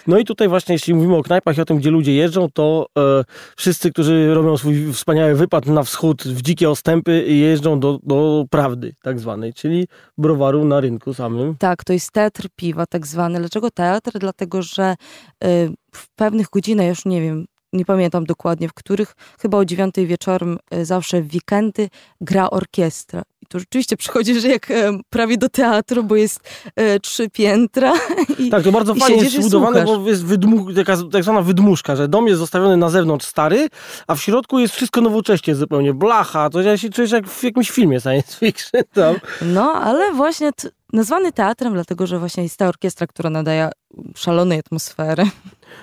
No 0.08 0.20
i 0.20 0.25
tutaj 0.25 0.48
właśnie, 0.48 0.75
jeśli 0.75 0.94
mówimy 0.94 1.15
o 1.15 1.24
knajpach 1.24 1.58
i 1.58 1.62
o 1.62 1.65
tym, 1.65 1.77
gdzie 1.77 1.89
ludzie 1.91 2.13
jeżdżą, 2.13 2.48
to 2.53 2.88
e, 2.98 3.24
wszyscy, 3.58 3.91
którzy 3.91 4.34
robią 4.34 4.58
swój 4.58 4.94
wspaniały 4.94 5.36
wypad 5.36 5.65
na 5.65 5.84
wschód 5.84 6.24
w 6.24 6.41
dzikie 6.41 6.70
ostępy, 6.70 7.25
jeżdżą 7.27 7.80
do, 7.80 8.00
do 8.03 8.46
prawdy 8.50 8.94
tak 9.03 9.20
zwanej, 9.20 9.53
czyli 9.53 9.88
browaru 10.18 10.65
na 10.65 10.80
rynku 10.80 11.13
samym. 11.13 11.56
Tak, 11.60 11.84
to 11.84 11.94
jest 11.94 12.12
teatr 12.12 12.48
piwa 12.56 12.86
tak 12.86 13.08
zwany. 13.08 13.39
Dlaczego 13.39 13.72
teatr? 13.72 14.12
Dlatego, 14.20 14.62
że 14.62 14.96
y, 15.44 15.48
w 15.96 16.15
pewnych 16.15 16.48
godzinach, 16.51 16.88
już 16.88 17.06
nie 17.06 17.22
wiem, 17.22 17.46
nie 17.74 17.86
pamiętam 17.86 18.25
dokładnie, 18.25 18.70
w 18.70 18.74
których 18.74 19.16
chyba 19.42 19.58
o 19.58 19.66
dziewiątej 19.66 20.08
wieczorem 20.08 20.60
y, 20.75 20.86
zawsze 20.86 21.22
w 21.22 21.34
weekendy 21.34 21.90
gra 22.22 22.50
orkiestra. 22.50 23.22
I 23.42 23.46
to 23.46 23.60
rzeczywiście 23.60 23.98
przychodzisz 23.98 24.44
jak 24.44 24.72
e, 24.72 25.00
prawie 25.10 25.38
do 25.38 25.50
teatru, 25.50 26.04
bo 26.04 26.16
jest 26.16 26.40
e, 26.75 27.00
trzy 27.00 27.30
piętra. 27.30 27.94
I, 28.40 28.50
Tak, 28.50 28.63
to 28.63 28.72
bardzo 28.72 28.96
fajnie 28.96 29.24
jest 29.24 29.36
zbudowane, 29.36 29.86
bo 29.86 30.08
jest 30.10 30.25
wydmu, 30.25 30.74
taka 30.74 30.98
tak 31.12 31.24
zwana 31.24 31.42
wydmuszka, 31.42 31.96
że 31.96 32.08
dom 32.08 32.28
jest 32.28 32.40
zostawiony 32.40 32.78
na 32.78 32.90
zewnątrz 32.90 33.25
stary, 33.25 33.68
a 34.08 34.16
w 34.16 34.22
środku 34.22 34.60
jest 34.60 34.74
wszystko 34.74 35.01
nowocześnie 35.01 35.56
zupełnie. 35.56 35.94
Blacha, 35.94 36.50
to 36.50 36.62
ja 36.62 36.78
się 36.78 36.90
czujesz 36.90 37.12
jak 37.12 37.28
w 37.28 37.44
jakimś 37.44 37.70
filmie 37.72 38.00
science 38.01 38.38
fiction 38.38 38.82
tam. 38.94 39.16
No, 39.42 39.74
ale 39.74 40.13
właśnie 40.13 40.54
t- 40.54 40.70
nazwany 40.94 41.32
teatrem, 41.32 41.74
dlatego 41.74 42.08
że 42.08 42.20
właśnie 42.20 42.44
jest 42.44 42.58
ta 42.58 42.68
orkiestra, 42.68 43.08
która 43.08 43.30
nadaje 43.30 43.70
szalonej 44.16 44.60
atmosfery. 44.60 45.24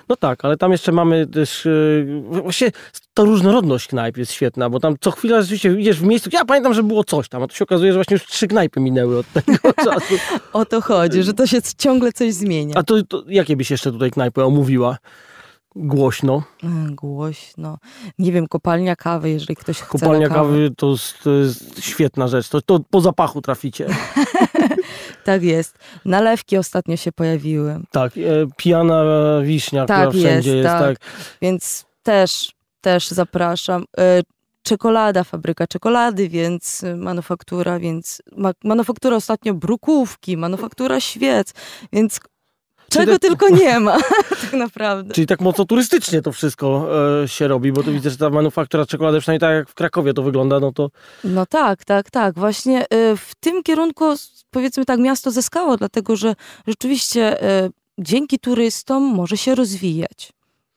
No 0.08 0.16
tak, 0.16 0.44
ale 0.44 0.56
tam 0.56 0.72
jeszcze 0.72 0.92
mamy 0.92 1.26
też, 1.26 1.64
yy, 1.64 2.22
właśnie 2.42 2.70
ta 3.14 3.22
różnorodność 3.22 3.86
knajp 3.86 4.16
jest 4.16 4.32
świetna, 4.32 4.70
bo 4.70 4.80
tam 4.80 4.94
co 5.00 5.10
chwila 5.10 5.40
rzeczywiście 5.42 5.80
idziesz 5.80 6.00
w 6.00 6.04
miejscu, 6.04 6.30
ja 6.32 6.44
pamiętam, 6.44 6.74
że 6.74 6.82
było 6.82 7.04
coś 7.04 7.28
tam, 7.28 7.42
a 7.42 7.46
to 7.46 7.54
się 7.54 7.64
okazuje, 7.64 7.92
że 7.92 7.98
właśnie 7.98 8.14
już 8.14 8.26
trzy 8.26 8.48
knajpy 8.48 8.80
minęły 8.80 9.18
od 9.18 9.26
tego 9.32 9.72
czasu. 9.84 10.14
O 10.52 10.64
to 10.64 10.80
chodzi, 10.80 11.22
że 11.22 11.34
to 11.34 11.46
się 11.46 11.58
ciągle 11.78 12.12
coś 12.12 12.34
zmienia. 12.34 12.74
A 12.76 12.82
to, 12.82 13.02
to 13.02 13.22
jakie 13.28 13.56
byś 13.56 13.70
jeszcze 13.70 13.92
tutaj 13.92 14.10
knajpy 14.10 14.44
omówiła? 14.44 14.96
Głośno. 15.76 16.42
Mm, 16.62 16.94
Głośno. 16.94 17.78
Nie 18.18 18.32
wiem, 18.32 18.46
kopalnia 18.46 18.96
kawy, 18.96 19.30
jeżeli 19.30 19.56
ktoś 19.56 19.76
chce 19.76 19.86
Kopalnia 19.86 20.28
kawy 20.28 20.70
to, 20.76 20.90
jest- 20.90 21.22
to 21.24 21.30
jest 21.30 21.84
świetna 21.84 22.28
rzecz, 22.28 22.48
to, 22.48 22.60
to 22.62 22.80
po 22.90 23.00
zapachu 23.00 23.40
traficie. 23.42 23.86
Tak 25.28 25.42
jest. 25.42 25.78
Nalewki 26.04 26.56
ostatnio 26.56 26.96
się 26.96 27.12
pojawiły, 27.12 27.80
Tak, 27.90 28.12
e, 28.16 28.20
pijana 28.56 29.02
wiśnia, 29.42 29.86
Tak 29.86 30.08
która 30.08 30.22
wszędzie 30.24 30.56
jest, 30.56 30.64
jest, 30.64 30.68
tak. 30.68 30.98
tak. 30.98 31.08
więc 31.42 31.84
też, 32.02 32.52
też 32.80 33.08
zapraszam. 33.08 33.84
E, 33.98 34.22
Czekolada, 34.62 35.24
fabryka 35.24 35.66
czekolady, 35.66 36.28
więc 36.28 36.84
manufaktura, 36.96 37.78
więc 37.78 38.22
ma, 38.36 38.52
manufaktura 38.64 39.16
ostatnio 39.16 39.54
brukówki, 39.54 40.36
manufaktura 40.36 41.00
świec, 41.00 41.54
więc 41.92 42.20
czego 42.90 43.18
tylko 43.18 43.48
nie 43.48 43.80
ma, 43.80 43.98
tak 44.42 44.52
naprawdę. 44.52 45.14
Czyli 45.14 45.26
tak 45.26 45.40
mocno 45.40 45.64
turystycznie 45.64 46.22
to 46.22 46.32
wszystko 46.32 46.88
e, 47.22 47.28
się 47.28 47.48
robi, 47.48 47.72
bo 47.72 47.82
tu 47.82 47.92
widzę, 47.92 48.10
że 48.10 48.16
ta 48.16 48.30
manufaktura 48.30 48.86
czekolady, 48.86 49.20
przynajmniej 49.20 49.40
tak 49.40 49.54
jak 49.54 49.68
w 49.68 49.74
Krakowie 49.74 50.14
to 50.14 50.22
wygląda, 50.22 50.60
no 50.60 50.72
to 50.72 50.90
No 51.24 51.46
tak, 51.46 51.84
tak, 51.84 52.10
tak. 52.10 52.34
Właśnie 52.34 52.82
y, 52.82 53.16
w 53.16 53.34
tym 53.40 53.62
kierunku 53.62 54.04
powiedzmy 54.50 54.84
tak 54.84 55.00
miasto 55.00 55.30
zyskało, 55.30 55.76
dlatego 55.76 56.16
że 56.16 56.34
rzeczywiście 56.66 57.42
y, 57.64 57.70
dzięki 57.98 58.38
turystom 58.38 59.02
może 59.02 59.36
się 59.36 59.54
rozwijać. 59.54 60.32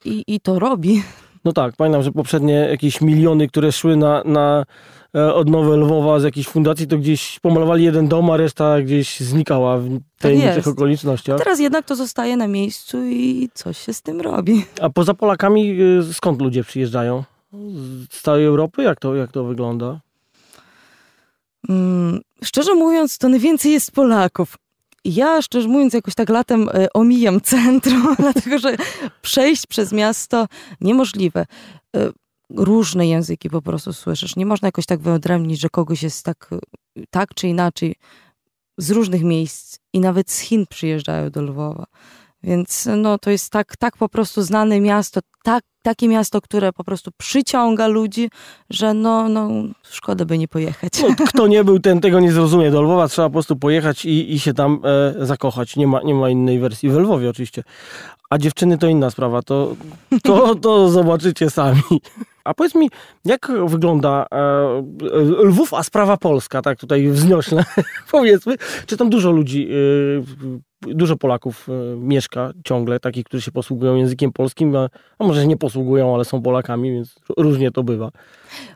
I, 0.05 0.23
I 0.27 0.39
to 0.39 0.59
robi. 0.59 1.03
No 1.45 1.53
tak, 1.53 1.75
pamiętam, 1.75 2.03
że 2.03 2.11
poprzednie 2.11 2.53
jakieś 2.53 3.01
miliony, 3.01 3.47
które 3.47 3.71
szły 3.71 3.97
na, 3.97 4.23
na 4.25 4.65
e, 5.15 5.33
odnowę 5.33 5.77
Lwowa 5.77 6.19
z 6.19 6.23
jakiejś 6.23 6.47
fundacji, 6.47 6.87
to 6.87 6.97
gdzieś 6.97 7.39
pomalowali 7.39 7.83
jeden 7.83 8.07
dom, 8.07 8.29
a 8.29 8.37
reszta 8.37 8.81
gdzieś 8.81 9.19
znikała 9.19 9.77
w 9.77 9.99
tajemniczych 10.19 10.55
jest. 10.55 10.67
okolicznościach. 10.67 11.37
Teraz 11.37 11.59
jednak 11.59 11.85
to 11.85 11.95
zostaje 11.95 12.37
na 12.37 12.47
miejscu 12.47 12.97
i 13.05 13.49
coś 13.53 13.77
się 13.77 13.93
z 13.93 14.01
tym 14.01 14.21
robi. 14.21 14.65
A 14.81 14.89
poza 14.89 15.13
Polakami 15.13 15.77
e, 15.81 16.13
skąd 16.13 16.41
ludzie 16.41 16.63
przyjeżdżają? 16.63 17.23
Z 18.11 18.21
całej 18.21 18.45
Europy? 18.45 18.83
Jak 18.83 18.99
to, 18.99 19.15
jak 19.15 19.31
to 19.31 19.43
wygląda? 19.43 19.99
Mm, 21.69 22.21
szczerze 22.43 22.75
mówiąc, 22.75 23.17
to 23.17 23.29
najwięcej 23.29 23.71
jest 23.71 23.91
Polaków. 23.91 24.57
Ja, 25.05 25.41
szczerze 25.41 25.67
mówiąc, 25.67 25.93
jakoś 25.93 26.15
tak 26.15 26.29
latem 26.29 26.69
e, 26.69 26.93
omijam 26.93 27.41
centrum, 27.51 28.15
dlatego 28.19 28.59
że 28.59 28.75
przejść 29.21 29.67
przez 29.67 29.91
miasto 29.91 30.47
niemożliwe. 30.81 31.45
E, 31.95 32.11
różne 32.49 33.07
języki 33.07 33.49
po 33.49 33.61
prostu 33.61 33.93
słyszysz. 33.93 34.35
Nie 34.35 34.45
można 34.45 34.67
jakoś 34.67 34.85
tak 34.85 34.99
wyodrębnić, 34.99 35.59
że 35.59 35.69
kogoś 35.69 36.03
jest 36.03 36.25
tak, 36.25 36.49
e, 36.51 37.03
tak 37.09 37.33
czy 37.33 37.47
inaczej 37.47 37.95
z 38.77 38.91
różnych 38.91 39.23
miejsc 39.23 39.77
i 39.93 39.99
nawet 39.99 40.31
z 40.31 40.39
Chin 40.39 40.65
przyjeżdżają 40.69 41.29
do 41.29 41.41
Lwowa. 41.41 41.85
Więc 42.43 42.89
no, 42.97 43.17
to 43.17 43.29
jest 43.29 43.51
tak, 43.51 43.77
tak 43.77 43.97
po 43.97 44.09
prostu 44.09 44.41
znane 44.41 44.81
miasto, 44.81 45.19
tak, 45.43 45.63
takie 45.81 46.07
miasto, 46.07 46.41
które 46.41 46.73
po 46.73 46.83
prostu 46.83 47.11
przyciąga 47.17 47.87
ludzi, 47.87 48.29
że 48.69 48.93
no, 48.93 49.29
no 49.29 49.49
szkoda 49.83 50.25
by 50.25 50.37
nie 50.37 50.47
pojechać. 50.47 50.93
No, 51.01 51.25
kto 51.27 51.47
nie 51.47 51.63
był, 51.63 51.79
ten 51.79 52.01
tego 52.01 52.19
nie 52.19 52.31
zrozumie. 52.31 52.71
Do 52.71 52.81
Lwowa 52.81 53.07
trzeba 53.07 53.29
po 53.29 53.33
prostu 53.33 53.55
pojechać 53.55 54.05
i, 54.05 54.33
i 54.33 54.39
się 54.39 54.53
tam 54.53 54.81
e, 55.19 55.25
zakochać. 55.25 55.75
Nie 55.75 55.87
ma, 55.87 56.01
nie 56.01 56.13
ma 56.13 56.29
innej 56.29 56.59
wersji. 56.59 56.89
W 56.89 56.97
Lwowie 56.97 57.29
oczywiście. 57.29 57.63
A 58.29 58.37
dziewczyny 58.37 58.77
to 58.77 58.87
inna 58.87 59.09
sprawa. 59.09 59.41
To, 59.41 59.75
to, 60.23 60.55
to 60.55 60.89
zobaczycie 60.99 61.49
sami. 61.49 61.81
A 62.43 62.53
powiedz 62.53 62.75
mi, 62.75 62.89
jak 63.25 63.51
wygląda 63.65 64.25
e, 64.31 64.83
Lwów, 65.43 65.73
a 65.73 65.83
sprawa 65.83 66.17
polska, 66.17 66.61
tak 66.61 66.79
tutaj 66.79 67.07
wzniośle 67.07 67.65
powiedzmy. 68.11 68.55
Czy 68.85 68.97
tam 68.97 69.09
dużo 69.09 69.31
ludzi, 69.31 69.67
e, 69.69 70.70
dużo 70.81 71.17
Polaków 71.17 71.67
e, 71.69 71.97
mieszka 71.97 72.51
ciągle, 72.63 72.99
takich, 72.99 73.25
którzy 73.25 73.41
się 73.41 73.51
posługują 73.51 73.95
językiem 73.95 74.31
polskim, 74.31 74.75
a, 74.75 74.89
a 75.19 75.23
może 75.23 75.47
nie 75.47 75.57
posługują, 75.57 76.15
ale 76.15 76.25
są 76.25 76.41
Polakami, 76.41 76.91
więc 76.91 77.15
różnie 77.37 77.71
to 77.71 77.83
bywa. 77.83 78.11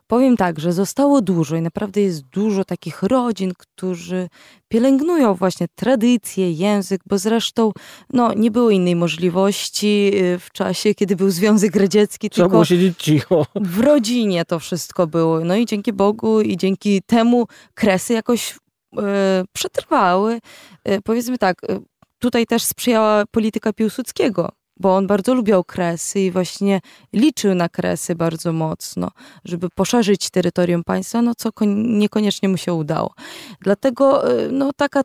Powiem 0.07 0.37
tak, 0.37 0.59
że 0.59 0.73
zostało 0.73 1.21
dużo 1.21 1.55
i 1.55 1.61
naprawdę 1.61 2.01
jest 2.01 2.21
dużo 2.21 2.65
takich 2.65 3.03
rodzin, 3.03 3.51
którzy 3.57 4.27
pielęgnują 4.67 5.33
właśnie 5.33 5.67
tradycje, 5.75 6.51
język, 6.51 7.01
bo 7.05 7.17
zresztą 7.17 7.71
no, 8.13 8.33
nie 8.33 8.51
było 8.51 8.69
innej 8.69 8.95
możliwości 8.95 10.11
y, 10.15 10.39
w 10.39 10.51
czasie, 10.51 10.93
kiedy 10.95 11.15
był 11.15 11.29
Związek 11.29 11.75
Radziecki, 11.75 12.29
Trzeba 12.29 12.45
tylko 12.45 12.51
było 12.51 12.65
siedzieć 12.65 12.97
cicho. 12.97 13.45
w 13.55 13.79
rodzinie 13.79 14.45
to 14.45 14.59
wszystko 14.59 15.07
było. 15.07 15.39
No 15.39 15.55
i 15.55 15.65
dzięki 15.65 15.93
Bogu 15.93 16.41
i 16.41 16.57
dzięki 16.57 17.01
temu 17.01 17.47
kresy 17.73 18.13
jakoś 18.13 18.55
e, 18.97 19.43
przetrwały. 19.53 20.39
E, 20.83 21.01
powiedzmy 21.01 21.37
tak, 21.37 21.63
e, 21.69 21.79
tutaj 22.19 22.45
też 22.45 22.63
sprzyjała 22.63 23.23
polityka 23.31 23.73
Piłsudskiego, 23.73 24.51
bo 24.79 24.95
on 24.95 25.07
bardzo 25.07 25.33
lubiał 25.33 25.63
kresy 25.63 26.19
i 26.19 26.31
właśnie 26.31 26.81
liczył 27.13 27.55
na 27.55 27.69
kresy 27.69 28.15
bardzo 28.15 28.53
mocno, 28.53 29.11
żeby 29.45 29.69
poszerzyć 29.75 30.29
terytorium 30.29 30.83
państwa, 30.83 31.21
no 31.21 31.35
co 31.35 31.51
kon- 31.51 31.97
niekoniecznie 31.97 32.49
mu 32.49 32.57
się 32.57 32.73
udało. 32.73 33.13
Dlatego 33.61 34.31
e, 34.31 34.51
no 34.51 34.73
taka 34.73 35.01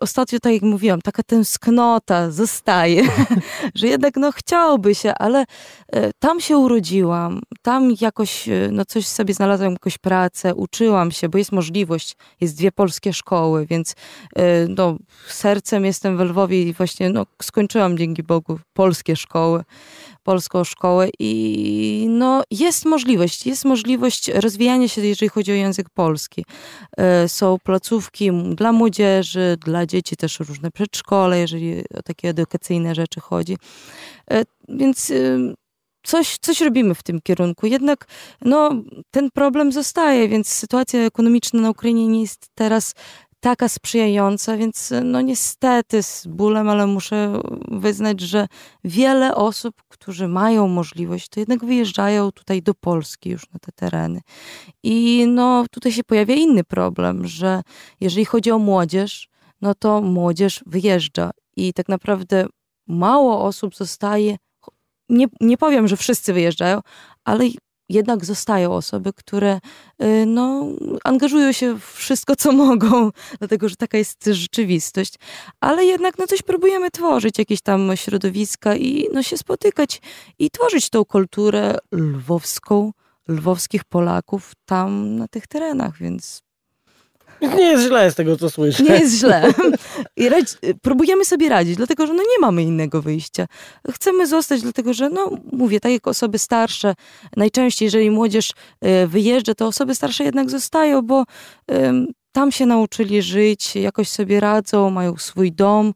Ostatnio, 0.00 0.40
tak 0.40 0.52
jak 0.52 0.62
mówiłam, 0.62 1.00
taka 1.00 1.22
tęsknota 1.22 2.30
zostaje, 2.30 3.08
że 3.74 3.86
jednak 3.86 4.16
no 4.16 4.32
chciałoby 4.32 4.94
się, 4.94 5.14
ale 5.14 5.44
e, 5.92 6.12
tam 6.18 6.40
się 6.40 6.58
urodziłam, 6.58 7.40
tam 7.62 7.94
jakoś 8.00 8.48
e, 8.48 8.68
no 8.72 8.84
coś 8.84 9.06
sobie 9.06 9.34
znalazłam, 9.34 9.72
jakąś 9.72 9.98
pracę, 9.98 10.54
uczyłam 10.54 11.10
się, 11.10 11.28
bo 11.28 11.38
jest 11.38 11.52
możliwość, 11.52 12.16
jest 12.40 12.56
dwie 12.56 12.72
polskie 12.72 13.12
szkoły, 13.12 13.66
więc 13.66 13.94
e, 14.36 14.66
no, 14.68 14.96
sercem 15.26 15.84
jestem 15.84 16.16
w 16.16 16.20
Lwowie 16.20 16.62
i 16.62 16.72
właśnie 16.72 17.10
no, 17.10 17.26
skończyłam 17.42 17.98
dzięki 17.98 18.22
Bogu 18.22 18.58
polskie 18.74 19.16
szkoły, 19.16 19.64
polską 20.22 20.64
szkołę 20.64 21.08
i 21.18 22.06
no, 22.08 22.42
jest 22.50 22.84
możliwość, 22.84 23.46
jest 23.46 23.64
możliwość 23.64 24.28
rozwijania 24.28 24.88
się, 24.88 25.06
jeżeli 25.06 25.28
chodzi 25.28 25.52
o 25.52 25.54
język 25.54 25.90
polski. 25.90 26.44
E, 26.96 27.28
Są 27.28 27.56
placówki 27.64 28.30
dla 28.54 28.72
młodzieży, 28.72 29.56
dla 29.64 29.86
dzieci 29.86 30.16
też 30.16 30.40
różne 30.40 30.70
przedszkole, 30.70 31.38
jeżeli 31.38 31.80
o 31.98 32.02
takie 32.02 32.28
edukacyjne 32.28 32.94
rzeczy 32.94 33.20
chodzi. 33.20 33.56
E, 34.30 34.42
Więc 34.68 35.10
ym, 35.10 35.54
coś, 36.02 36.38
coś 36.40 36.60
robimy 36.60 36.94
w 36.94 37.02
tym 37.02 37.20
kierunku. 37.20 37.66
Jednak 37.66 38.04
no, 38.40 38.70
ten 39.10 39.30
problem 39.30 39.72
zostaje, 39.72 40.28
więc 40.28 40.48
sytuacja 40.48 41.00
ekonomiczna 41.00 41.60
na 41.60 41.70
Ukrainie 41.70 42.08
nie 42.08 42.20
jest 42.20 42.46
teraz 42.54 42.94
taka 43.42 43.68
sprzyjająca, 43.68 44.56
więc 44.56 44.92
no 45.04 45.20
niestety 45.20 46.02
z 46.02 46.26
bólem, 46.26 46.68
ale 46.68 46.86
muszę 46.86 47.40
wyznać, 47.68 48.20
że 48.20 48.46
wiele 48.84 49.34
osób, 49.34 49.82
którzy 49.88 50.28
mają 50.28 50.68
możliwość, 50.68 51.28
to 51.28 51.40
jednak 51.40 51.64
wyjeżdżają 51.64 52.32
tutaj 52.32 52.62
do 52.62 52.74
Polski 52.74 53.30
już 53.30 53.50
na 53.50 53.58
te 53.58 53.72
tereny. 53.72 54.20
I 54.82 55.24
no 55.28 55.64
tutaj 55.70 55.92
się 55.92 56.04
pojawia 56.04 56.34
inny 56.34 56.64
problem, 56.64 57.26
że 57.26 57.62
jeżeli 58.00 58.24
chodzi 58.24 58.50
o 58.50 58.58
młodzież, 58.58 59.28
no 59.60 59.74
to 59.74 60.00
młodzież 60.00 60.62
wyjeżdża 60.66 61.30
i 61.56 61.72
tak 61.72 61.88
naprawdę 61.88 62.46
mało 62.86 63.44
osób 63.44 63.76
zostaje. 63.76 64.36
Nie, 65.08 65.26
nie 65.40 65.58
powiem, 65.58 65.88
że 65.88 65.96
wszyscy 65.96 66.32
wyjeżdżają, 66.32 66.80
ale 67.24 67.44
jednak 67.92 68.24
zostają 68.24 68.72
osoby, 68.72 69.12
które 69.12 69.60
y, 70.02 70.26
no, 70.26 70.66
angażują 71.04 71.52
się 71.52 71.78
w 71.78 71.84
wszystko, 71.84 72.36
co 72.36 72.52
mogą, 72.52 73.10
dlatego 73.38 73.68
że 73.68 73.76
taka 73.76 73.98
jest 73.98 74.24
rzeczywistość, 74.26 75.14
ale 75.60 75.84
jednak 75.84 76.18
no, 76.18 76.26
coś 76.26 76.42
próbujemy 76.42 76.90
tworzyć, 76.90 77.38
jakieś 77.38 77.60
tam 77.60 77.96
środowiska 77.96 78.76
i 78.76 79.08
no, 79.12 79.22
się 79.22 79.36
spotykać 79.36 80.00
i 80.38 80.50
tworzyć 80.50 80.90
tą 80.90 81.04
kulturę 81.04 81.78
lwowską, 81.92 82.92
lwowskich 83.28 83.84
Polaków 83.84 84.52
tam 84.64 85.16
na 85.16 85.28
tych 85.28 85.46
terenach, 85.46 85.98
więc 85.98 86.42
nie 87.42 87.64
jest 87.64 87.84
źle 87.84 88.10
z 88.10 88.14
tego, 88.14 88.36
co 88.36 88.50
słyszę. 88.50 88.82
nie 88.82 88.90
jest 88.90 89.18
źle. 89.18 89.52
I 90.16 90.28
radzi, 90.28 90.54
próbujemy 90.82 91.24
sobie 91.24 91.48
radzić, 91.48 91.76
dlatego 91.76 92.06
że 92.06 92.12
no 92.12 92.22
nie 92.22 92.38
mamy 92.40 92.62
innego 92.62 93.02
wyjścia. 93.02 93.46
Chcemy 93.90 94.26
zostać, 94.26 94.62
dlatego 94.62 94.94
że, 94.94 95.08
no 95.08 95.30
mówię, 95.52 95.80
tak 95.80 95.92
jak 95.92 96.08
osoby 96.08 96.38
starsze, 96.38 96.94
najczęściej 97.36 97.86
jeżeli 97.86 98.10
młodzież 98.10 98.50
e, 98.80 99.06
wyjeżdża, 99.06 99.54
to 99.54 99.66
osoby 99.66 99.94
starsze 99.94 100.24
jednak 100.24 100.50
zostają, 100.50 101.02
bo 101.02 101.24
tam 102.32 102.52
się 102.52 102.66
nauczyli 102.66 103.22
żyć, 103.22 103.76
jakoś 103.76 104.08
sobie 104.08 104.40
radzą, 104.40 104.90
mają 104.90 105.16
swój 105.16 105.52
dom 105.52 105.94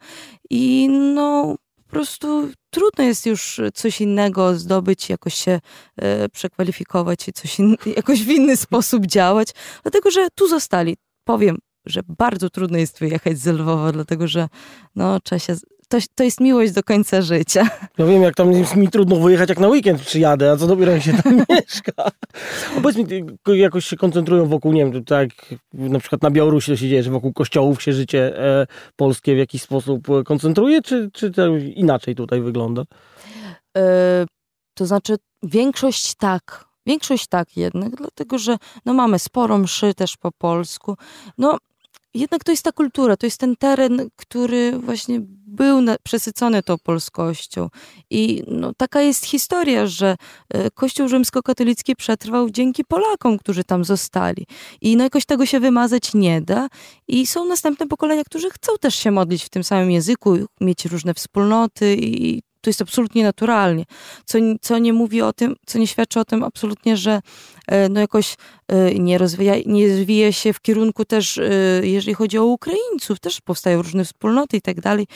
i 0.50 0.88
no 0.88 1.56
po 1.76 1.90
prostu 1.90 2.48
trudno 2.70 3.04
jest 3.04 3.26
już 3.26 3.60
coś 3.74 4.00
innego 4.00 4.58
zdobyć, 4.58 5.10
jakoś 5.10 5.34
się 5.34 5.60
e, 5.96 6.28
przekwalifikować 6.28 7.28
i 7.28 7.32
coś 7.32 7.58
in, 7.58 7.76
jakoś 7.96 8.24
w 8.24 8.28
inny 8.30 8.56
sposób 8.56 9.06
działać, 9.06 9.48
dlatego 9.82 10.10
że 10.10 10.28
tu 10.34 10.48
zostali. 10.48 10.96
Powiem, 11.26 11.58
że 11.86 12.00
bardzo 12.18 12.50
trudno 12.50 12.78
jest 12.78 12.98
wyjechać 12.98 13.38
z 13.38 13.46
Lwowa, 13.46 13.92
dlatego 13.92 14.28
że 14.28 14.48
no, 14.96 15.20
trzeba 15.20 15.38
się, 15.38 15.54
to, 15.88 15.98
to 16.14 16.24
jest 16.24 16.40
miłość 16.40 16.72
do 16.72 16.82
końca 16.82 17.22
życia. 17.22 17.68
Ja 17.98 18.06
wiem, 18.06 18.22
jak 18.22 18.34
tam 18.34 18.52
jest 18.52 18.76
mi 18.76 18.88
trudno 18.88 19.16
wyjechać, 19.16 19.48
jak 19.48 19.60
na 19.60 19.68
weekend 19.68 20.00
przyjadę, 20.00 20.50
a 20.50 20.56
co 20.56 20.66
dopiero 20.66 20.92
jak 20.92 21.02
się 21.02 21.12
tam 21.22 21.36
mieszka. 21.50 21.92
A 22.76 22.80
powiedz 22.80 22.96
mi, 22.96 23.06
jakoś 23.46 23.86
się 23.86 23.96
koncentrują 23.96 24.46
wokół, 24.46 24.72
nie 24.72 24.84
wiem, 24.84 25.04
tak 25.04 25.28
na 25.72 25.98
przykład 25.98 26.22
na 26.22 26.30
Białorusi 26.30 26.72
to 26.72 26.76
się 26.76 26.88
dzieje, 26.88 27.02
że 27.02 27.10
wokół 27.10 27.32
kościołów 27.32 27.82
się 27.82 27.92
życie 27.92 28.38
e, 28.38 28.66
polskie 28.96 29.34
w 29.34 29.38
jakiś 29.38 29.62
sposób 29.62 30.10
e, 30.10 30.24
koncentruje, 30.24 30.82
czy, 30.82 31.10
czy 31.12 31.30
to 31.30 31.56
inaczej 31.56 32.14
tutaj 32.14 32.40
wygląda? 32.40 32.84
E, 33.76 34.26
to 34.74 34.86
znaczy 34.86 35.16
większość 35.42 36.14
tak, 36.14 36.64
większość 36.86 37.26
tak 37.26 37.56
jednak, 37.56 37.96
dlatego 37.96 38.38
że 38.38 38.56
no 38.84 38.94
mamy 38.94 39.18
sporo 39.18 39.58
mszy 39.58 39.94
też 39.94 40.16
po 40.16 40.32
polsku. 40.32 40.96
No 41.38 41.58
jednak 42.16 42.44
to 42.44 42.50
jest 42.50 42.62
ta 42.62 42.72
kultura, 42.72 43.16
to 43.16 43.26
jest 43.26 43.40
ten 43.40 43.56
teren, 43.56 44.08
który 44.16 44.78
właśnie 44.78 45.20
był 45.46 45.80
na, 45.80 45.96
przesycony 46.02 46.62
tą 46.62 46.78
polskością. 46.78 47.68
I 48.10 48.42
no, 48.46 48.72
taka 48.76 49.00
jest 49.00 49.24
historia, 49.24 49.86
że 49.86 50.16
e, 50.50 50.70
Kościół 50.70 51.08
rzymskokatolicki 51.08 51.96
przetrwał 51.96 52.50
dzięki 52.50 52.84
Polakom, 52.84 53.38
którzy 53.38 53.64
tam 53.64 53.84
zostali. 53.84 54.46
I 54.80 54.96
no, 54.96 55.04
jakoś 55.04 55.24
tego 55.24 55.46
się 55.46 55.60
wymazać 55.60 56.14
nie 56.14 56.40
da. 56.40 56.68
I 57.08 57.26
są 57.26 57.44
następne 57.44 57.86
pokolenia, 57.86 58.24
którzy 58.24 58.50
chcą 58.50 58.72
też 58.80 58.94
się 58.94 59.10
modlić 59.10 59.44
w 59.44 59.48
tym 59.48 59.64
samym 59.64 59.90
języku, 59.90 60.36
mieć 60.60 60.84
różne 60.84 61.14
wspólnoty 61.14 61.96
i 62.00 62.42
to 62.66 62.70
jest 62.70 62.82
absolutnie 62.82 63.24
naturalnie. 63.24 63.84
Co, 64.24 64.38
co 64.60 64.78
nie 64.78 64.92
mówi 64.92 65.22
o 65.22 65.32
tym, 65.32 65.56
co 65.66 65.78
nie 65.78 65.86
świadczy 65.86 66.20
o 66.20 66.24
tym 66.24 66.42
absolutnie, 66.44 66.96
że 66.96 67.20
e, 67.66 67.88
no 67.88 68.00
jakoś 68.00 68.36
e, 68.68 68.94
nie 68.94 69.18
rozwija, 69.18 69.54
nie 69.66 69.88
rozwija 69.88 70.32
się 70.32 70.52
w 70.52 70.60
kierunku 70.60 71.04
też, 71.04 71.38
e, 71.38 71.50
jeżeli 71.82 72.14
chodzi 72.14 72.38
o 72.38 72.44
Ukraińców, 72.44 73.20
też 73.20 73.40
powstają 73.40 73.82
różne 73.82 74.04
wspólnoty 74.04 74.56
i 74.56 74.60
tak 74.60 74.80
dalej. 74.80 75.06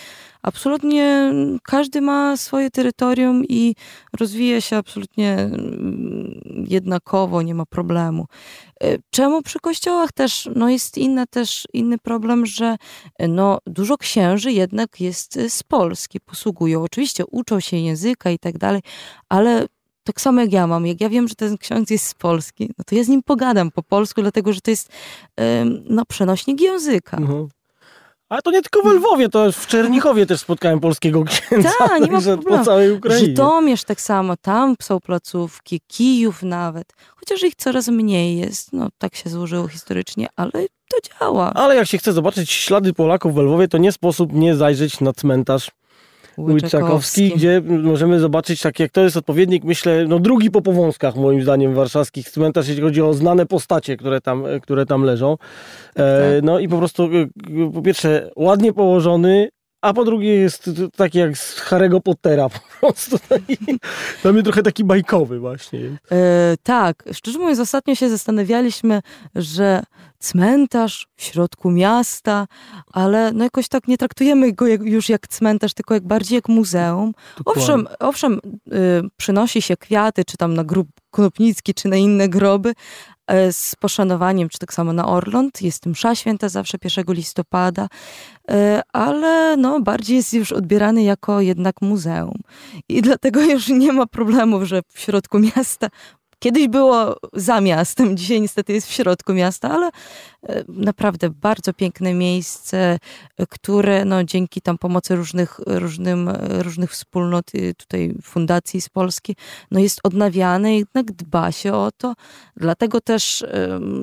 Absolutnie 0.42 1.32
każdy 1.62 2.00
ma 2.00 2.36
swoje 2.36 2.70
terytorium 2.70 3.44
i 3.48 3.74
rozwija 4.20 4.60
się 4.60 4.76
absolutnie 4.76 5.32
mm, 5.32 6.64
jednakowo, 6.68 7.42
nie 7.42 7.54
ma 7.54 7.66
problemu. 7.66 8.26
Czemu 9.10 9.42
przy 9.42 9.60
kościołach 9.60 10.12
też 10.12 10.48
no 10.56 10.68
jest 10.68 10.98
inna, 10.98 11.26
też 11.26 11.64
inny 11.72 11.98
problem, 11.98 12.46
że 12.46 12.76
no 13.28 13.58
dużo 13.66 13.98
księży 13.98 14.52
jednak 14.52 15.00
jest 15.00 15.38
z 15.48 15.62
Polski, 15.62 16.20
posługują. 16.20 16.82
Oczywiście 16.82 17.26
uczą 17.26 17.60
się 17.60 17.76
języka 17.76 18.30
i 18.30 18.38
tak 18.38 18.58
dalej, 18.58 18.80
ale 19.28 19.66
tak 20.04 20.20
samo 20.20 20.40
jak 20.40 20.52
ja 20.52 20.66
mam, 20.66 20.86
jak 20.86 21.00
ja 21.00 21.08
wiem, 21.08 21.28
że 21.28 21.34
ten 21.34 21.58
ksiądz 21.58 21.90
jest 21.90 22.06
z 22.06 22.14
Polski, 22.14 22.70
no 22.78 22.84
to 22.86 22.94
ja 22.94 23.04
z 23.04 23.08
nim 23.08 23.22
pogadam 23.22 23.70
po 23.70 23.82
polsku, 23.82 24.22
dlatego 24.22 24.52
że 24.52 24.60
to 24.60 24.70
jest 24.70 24.92
no, 25.84 26.04
przenośnik 26.04 26.60
języka. 26.60 27.16
Mhm. 27.16 27.48
Ale 28.30 28.42
to 28.42 28.50
nie 28.50 28.62
tylko 28.62 28.82
w 28.82 28.92
Lwowie, 28.92 29.28
to 29.28 29.52
w 29.52 29.66
Czernichowie 29.66 30.26
też 30.26 30.40
spotkałem 30.40 30.80
polskiego 30.80 31.24
księdza. 31.24 31.70
Tak, 31.78 32.02
nie 32.02 32.12
ma 32.12 32.20
po 32.48 32.64
całej 32.64 32.92
Ukrainie. 32.92 33.26
Żytomierz 33.26 33.84
tak 33.84 34.00
samo, 34.00 34.36
tam 34.36 34.74
są 34.82 35.00
placówki, 35.00 35.80
Kijów 35.86 36.42
nawet. 36.42 36.92
Chociaż 37.16 37.42
ich 37.42 37.54
coraz 37.54 37.88
mniej 37.88 38.38
jest, 38.38 38.72
no 38.72 38.88
tak 38.98 39.16
się 39.16 39.30
złożyło 39.30 39.68
historycznie, 39.68 40.28
ale 40.36 40.52
to 40.90 40.96
działa. 41.18 41.52
Ale 41.54 41.76
jak 41.76 41.86
się 41.86 41.98
chce 41.98 42.12
zobaczyć 42.12 42.50
ślady 42.50 42.92
Polaków 42.92 43.34
w 43.34 43.38
Lwowie, 43.38 43.68
to 43.68 43.78
nie 43.78 43.92
sposób 43.92 44.32
nie 44.32 44.56
zajrzeć 44.56 45.00
na 45.00 45.12
cmentarz 45.12 45.70
Łyczakowski, 46.40 47.32
gdzie 47.36 47.62
możemy 47.66 48.20
zobaczyć, 48.20 48.60
tak 48.60 48.80
jak 48.80 48.90
to 48.90 49.00
jest 49.00 49.16
odpowiednik, 49.16 49.64
myślę, 49.64 50.04
no 50.08 50.18
drugi 50.18 50.50
po 50.50 50.62
powązkach 50.62 51.16
moim 51.16 51.42
zdaniem 51.42 51.74
warszawskich 51.74 52.30
cmentarz, 52.30 52.68
jeśli 52.68 52.82
chodzi 52.82 53.02
o 53.02 53.14
znane 53.14 53.46
postacie, 53.46 53.96
które 53.96 54.20
tam, 54.20 54.44
które 54.62 54.86
tam 54.86 55.02
leżą. 55.02 55.32
E, 55.32 55.36
tak. 55.96 56.44
no 56.44 56.58
i 56.58 56.68
po 56.68 56.78
prostu 56.78 57.02
e, 57.04 57.72
po 57.72 57.82
pierwsze 57.82 58.30
ładnie 58.36 58.72
położony, 58.72 59.48
a 59.80 59.92
po 59.92 60.04
drugie 60.04 60.34
jest 60.34 60.70
taki 60.96 61.18
jak 61.18 61.38
z 61.38 61.60
Harry'ego 61.60 62.00
Pottera 62.00 62.48
po 62.58 62.60
prostu. 62.80 63.16
Dla 64.22 64.32
mnie 64.32 64.42
trochę 64.42 64.62
taki 64.62 64.84
bajkowy 64.84 65.38
właśnie. 65.38 65.80
E, 66.12 66.54
tak, 66.62 67.04
szczerze 67.12 67.38
mówiąc 67.38 67.60
ostatnio 67.60 67.94
się 67.94 68.08
zastanawialiśmy, 68.08 69.00
że 69.34 69.82
cmentarz 70.20 71.06
w 71.16 71.22
środku 71.22 71.70
miasta, 71.70 72.46
ale 72.92 73.32
no 73.32 73.44
jakoś 73.44 73.68
tak 73.68 73.88
nie 73.88 73.98
traktujemy 73.98 74.52
go 74.52 74.66
jak, 74.66 74.82
już 74.82 75.08
jak 75.08 75.28
cmentarz, 75.28 75.74
tylko 75.74 75.94
jak 75.94 76.06
bardziej 76.06 76.36
jak 76.36 76.48
muzeum. 76.48 77.12
Owszem, 77.44 77.88
owszem 78.00 78.40
y, 78.72 79.02
przynosi 79.16 79.62
się 79.62 79.76
kwiaty, 79.76 80.24
czy 80.24 80.36
tam 80.36 80.54
na 80.54 80.64
grób 80.64 80.88
Knopnicki, 81.10 81.74
czy 81.74 81.88
na 81.88 81.96
inne 81.96 82.28
groby, 82.28 82.68
y, 82.68 83.52
z 83.52 83.74
poszanowaniem, 83.76 84.48
czy 84.48 84.58
tak 84.58 84.74
samo 84.74 84.92
na 84.92 85.08
Orląt. 85.08 85.62
Jest 85.62 85.86
msza 85.86 86.14
święta 86.14 86.48
zawsze 86.48 86.78
1 86.84 87.14
listopada, 87.14 87.88
y, 88.50 88.54
ale 88.92 89.56
no, 89.56 89.80
bardziej 89.80 90.16
jest 90.16 90.32
już 90.32 90.52
odbierany 90.52 91.02
jako 91.02 91.40
jednak 91.40 91.82
muzeum. 91.82 92.38
I 92.88 93.02
dlatego 93.02 93.40
już 93.52 93.68
nie 93.68 93.92
ma 93.92 94.06
problemów, 94.06 94.62
że 94.62 94.82
w 94.92 95.00
środku 95.00 95.38
miasta 95.38 95.88
Kiedyś 96.42 96.68
było 96.68 97.16
za 97.32 97.60
miastem, 97.60 98.16
dzisiaj 98.16 98.40
niestety 98.40 98.72
jest 98.72 98.88
w 98.88 98.92
środku 98.92 99.34
miasta, 99.34 99.70
ale 99.70 99.86
e, 99.86 100.64
naprawdę 100.68 101.30
bardzo 101.30 101.72
piękne 101.72 102.14
miejsce, 102.14 102.98
które 103.48 104.04
no, 104.04 104.24
dzięki 104.24 104.60
tam 104.60 104.78
pomocy 104.78 105.16
różnych, 105.16 105.60
różnym, 105.66 106.30
różnych 106.58 106.90
wspólnot, 106.90 107.46
tutaj 107.76 108.14
fundacji 108.22 108.80
z 108.80 108.88
Polski, 108.88 109.36
no, 109.70 109.80
jest 109.80 110.00
odnawiane 110.02 110.76
jednak 110.76 111.12
dba 111.12 111.52
się 111.52 111.72
o 111.72 111.90
to. 111.98 112.14
Dlatego 112.56 113.00
też 113.00 113.44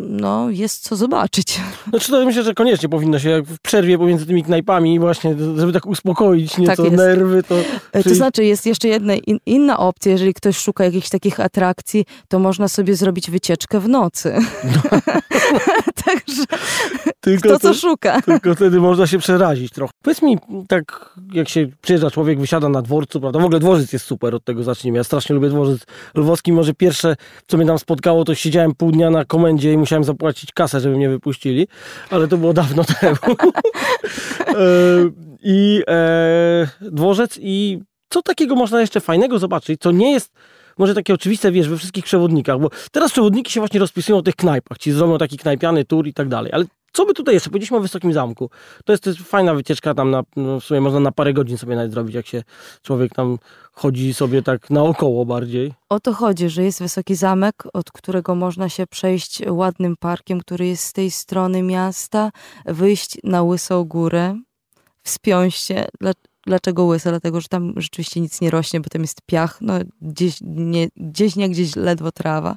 no, 0.07 0.49
jest 0.49 0.83
co 0.83 0.95
zobaczyć. 0.95 1.59
Znaczy 1.89 2.11
to 2.11 2.25
myślę, 2.25 2.43
że 2.43 2.53
koniecznie 2.53 2.89
powinno 2.89 3.19
się 3.19 3.41
w 3.41 3.59
przerwie 3.59 3.97
pomiędzy 3.97 4.25
tymi 4.25 4.43
knajpami 4.43 4.99
właśnie, 4.99 5.35
żeby 5.57 5.73
tak 5.73 5.85
uspokoić 5.85 6.57
nieco 6.57 6.83
tak 6.83 6.91
nerwy. 6.91 7.43
To, 7.43 7.55
e, 7.91 8.03
to 8.03 8.15
znaczy 8.15 8.45
jest 8.45 8.65
jeszcze 8.65 8.87
jedna 8.87 9.15
in, 9.15 9.37
inna 9.45 9.79
opcja, 9.79 10.11
jeżeli 10.11 10.33
ktoś 10.33 10.57
szuka 10.57 10.83
jakichś 10.83 11.09
takich 11.09 11.39
atrakcji, 11.39 12.05
to 12.27 12.39
można 12.39 12.67
sobie 12.67 12.95
zrobić 12.95 13.31
wycieczkę 13.31 13.79
w 13.79 13.89
nocy. 13.89 14.35
No. 14.63 14.99
Także 16.05 16.43
tylko 17.19 17.49
to, 17.49 17.59
co 17.59 17.73
szuka. 17.73 18.21
Tylko 18.21 18.55
wtedy 18.55 18.79
można 18.79 19.07
się 19.07 19.17
przerazić 19.19 19.71
trochę. 19.71 19.93
Powiedz 20.01 20.21
mi, 20.21 20.37
tak 20.67 21.15
jak 21.33 21.49
się 21.49 21.67
przyjeżdża 21.81 22.11
człowiek, 22.11 22.39
wysiada 22.39 22.69
na 22.69 22.81
dworcu, 22.81 23.21
prawda? 23.21 23.39
W 23.39 23.45
ogóle 23.45 23.59
dworzec 23.59 23.93
jest 23.93 24.05
super, 24.05 24.35
od 24.35 24.43
tego 24.43 24.63
zacznijmy. 24.63 24.97
Ja 24.97 25.03
strasznie 25.03 25.35
lubię 25.35 25.49
dworzec 25.49 25.81
lwowski. 26.15 26.53
Może 26.53 26.73
pierwsze, 26.73 27.15
co 27.47 27.57
mnie 27.57 27.65
tam 27.65 27.79
spotkało, 27.79 28.25
to 28.25 28.35
siedziałem 28.35 28.75
pół 28.75 28.91
dnia 28.91 29.09
na 29.09 29.25
komendzie 29.25 29.73
i 29.73 29.77
musiałem 29.77 30.03
zapłacić 30.03 30.51
kasę, 30.51 30.79
żeby 30.79 30.95
mnie 30.95 31.09
wypuścili. 31.09 31.67
Ale 32.09 32.27
to 32.27 32.37
było 32.37 32.53
dawno 32.53 32.83
temu. 33.01 33.17
E, 34.47 34.53
I 35.43 35.83
e, 35.87 36.67
dworzec 36.81 37.39
i 37.41 37.79
co 38.09 38.21
takiego 38.21 38.55
można 38.55 38.81
jeszcze 38.81 38.99
fajnego 38.99 39.39
zobaczyć, 39.39 39.81
co 39.81 39.91
nie 39.91 40.11
jest 40.11 40.33
może 40.77 40.95
takie 40.95 41.13
oczywiste, 41.13 41.51
wiesz, 41.51 41.69
we 41.69 41.77
wszystkich 41.77 42.05
przewodnikach, 42.05 42.59
bo 42.59 42.69
teraz 42.91 43.11
przewodniki 43.11 43.51
się 43.51 43.59
właśnie 43.59 43.79
rozpisują 43.79 44.17
o 44.17 44.21
tych 44.21 44.35
knajpach, 44.35 44.77
ci 44.77 44.91
zrobią 44.91 45.17
taki 45.17 45.37
knajpiany 45.37 45.85
tour 45.85 46.07
i 46.07 46.13
tak 46.13 46.27
dalej, 46.27 46.51
ale 46.51 46.65
co 46.97 47.05
by 47.05 47.13
tutaj 47.13 47.33
jeszcze? 47.33 47.49
Powiedzieliśmy 47.49 47.77
o 47.77 47.79
Wysokim 47.79 48.13
Zamku. 48.13 48.49
To 48.85 48.93
jest, 48.93 49.03
to 49.03 49.09
jest 49.09 49.21
fajna 49.21 49.53
wycieczka 49.53 49.93
tam, 49.93 50.11
na, 50.11 50.23
no 50.35 50.59
w 50.59 50.63
sumie 50.63 50.81
można 50.81 50.99
na 50.99 51.11
parę 51.11 51.33
godzin 51.33 51.57
sobie 51.57 51.75
nawet 51.75 51.91
zrobić, 51.91 52.15
jak 52.15 52.27
się 52.27 52.43
człowiek 52.81 53.13
tam 53.13 53.37
chodzi 53.71 54.13
sobie 54.13 54.41
tak 54.41 54.69
naokoło 54.69 55.25
bardziej. 55.25 55.73
O 55.89 55.99
to 55.99 56.13
chodzi, 56.13 56.49
że 56.49 56.63
jest 56.63 56.79
Wysoki 56.79 57.15
Zamek, 57.15 57.63
od 57.73 57.91
którego 57.91 58.35
można 58.35 58.69
się 58.69 58.87
przejść 58.87 59.41
ładnym 59.49 59.95
parkiem, 59.99 60.39
który 60.39 60.67
jest 60.67 60.83
z 60.83 60.93
tej 60.93 61.11
strony 61.11 61.63
miasta, 61.63 62.31
wyjść 62.65 63.17
na 63.23 63.43
Łysą 63.43 63.83
Górę, 63.83 64.39
wspiąć 65.03 65.55
się. 65.55 65.85
Dlaczego 66.47 66.85
łyse? 66.85 67.09
Dlatego, 67.09 67.41
że 67.41 67.47
tam 67.47 67.73
rzeczywiście 67.77 68.19
nic 68.21 68.41
nie 68.41 68.49
rośnie, 68.51 68.79
bo 68.79 68.89
tam 68.89 69.01
jest 69.01 69.21
piach, 69.25 69.57
no 69.61 69.73
gdzieś 70.01 70.37
nie, 70.41 70.87
gdzieś, 70.97 71.35
nie 71.35 71.49
gdzieś 71.49 71.75
ledwo 71.75 72.11
trawa. 72.11 72.55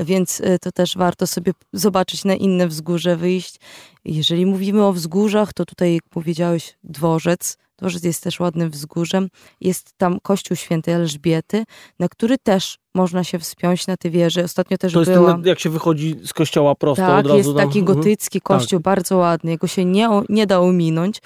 Więc 0.00 0.40
y, 0.40 0.58
to 0.60 0.72
też 0.72 0.96
warto 0.96 1.26
sobie 1.26 1.52
zobaczyć 1.72 2.24
na 2.24 2.34
inne 2.34 2.68
wzgórze 2.68 3.16
wyjść. 3.16 3.56
Jeżeli 4.04 4.46
mówimy 4.46 4.84
o 4.84 4.92
wzgórzach, 4.92 5.52
to 5.52 5.64
tutaj, 5.64 5.94
jak 5.94 6.08
powiedziałeś, 6.10 6.74
dworzec. 6.84 7.58
Dworzec 7.78 8.04
jest 8.04 8.22
też 8.22 8.40
ładnym 8.40 8.70
wzgórzem. 8.70 9.28
Jest 9.60 9.92
tam 9.96 10.20
kościół 10.20 10.56
świętej 10.56 10.94
Elżbiety, 10.94 11.64
na 11.98 12.08
który 12.08 12.38
też 12.38 12.78
można 12.94 13.24
się 13.24 13.38
wspiąć 13.38 13.86
na 13.86 13.96
te 13.96 14.10
wieże. 14.10 14.44
Ostatnio 14.44 14.78
też 14.78 14.92
To 14.92 14.98
jest 15.00 15.12
byłam. 15.12 15.42
ten, 15.42 15.48
jak 15.48 15.60
się 15.60 15.70
wychodzi 15.70 16.16
z 16.24 16.32
kościoła 16.32 16.74
prosto 16.74 17.06
Tak, 17.06 17.18
od 17.18 17.26
razu. 17.26 17.36
jest 17.38 17.48
tam. 17.48 17.56
taki 17.68 17.78
Mhm. 17.78 17.96
gotycki 17.98 18.40
kościół, 18.40 18.80
bardzo 18.80 19.16
ładny. 19.16 19.50
Jego 19.50 19.66
się 19.66 19.84
nie, 19.84 20.08
nie 20.28 20.46
da 20.46 20.60
ominąć. 20.60 21.18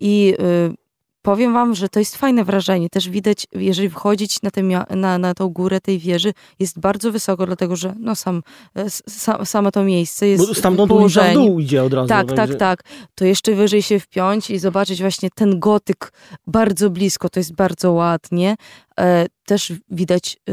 I 0.00 0.34
y, 0.40 0.74
powiem 1.22 1.52
wam, 1.52 1.74
że 1.74 1.88
to 1.88 1.98
jest 1.98 2.16
fajne 2.16 2.44
wrażenie. 2.44 2.88
Też 2.90 3.08
widać, 3.08 3.46
jeżeli 3.52 3.90
wchodzić 3.90 4.42
na, 4.42 4.50
tę 4.50 4.62
na, 4.90 5.18
na 5.18 5.34
tą 5.34 5.48
górę 5.48 5.80
tej 5.80 5.98
wieży, 5.98 6.32
jest 6.58 6.80
bardzo 6.80 7.12
wysoko, 7.12 7.46
dlatego 7.46 7.76
że 7.76 7.94
no 7.98 8.16
sam, 8.16 8.42
e, 8.76 9.44
samo 9.46 9.70
to 9.70 9.84
miejsce 9.84 10.26
jest 10.26 10.48
Bo 10.48 10.54
stamtąd 10.54 10.88
położeniu. 10.88 11.46
dół 11.46 11.60
idzie 11.60 11.84
od 11.84 11.92
razu. 11.92 12.08
Tak, 12.08 12.32
tak, 12.32 12.54
tak. 12.54 12.82
To 13.14 13.24
jeszcze 13.24 13.54
wyżej 13.54 13.82
się 13.82 14.00
wpiąć 14.00 14.50
i 14.50 14.58
zobaczyć 14.58 15.00
właśnie 15.00 15.30
ten 15.34 15.60
gotyk 15.60 16.12
bardzo 16.46 16.90
blisko. 16.90 17.28
To 17.28 17.40
jest 17.40 17.54
bardzo 17.54 17.92
ładnie. 17.92 18.56
E, 19.00 19.26
Też 19.46 19.72
widać 19.90 20.36
e, 20.48 20.52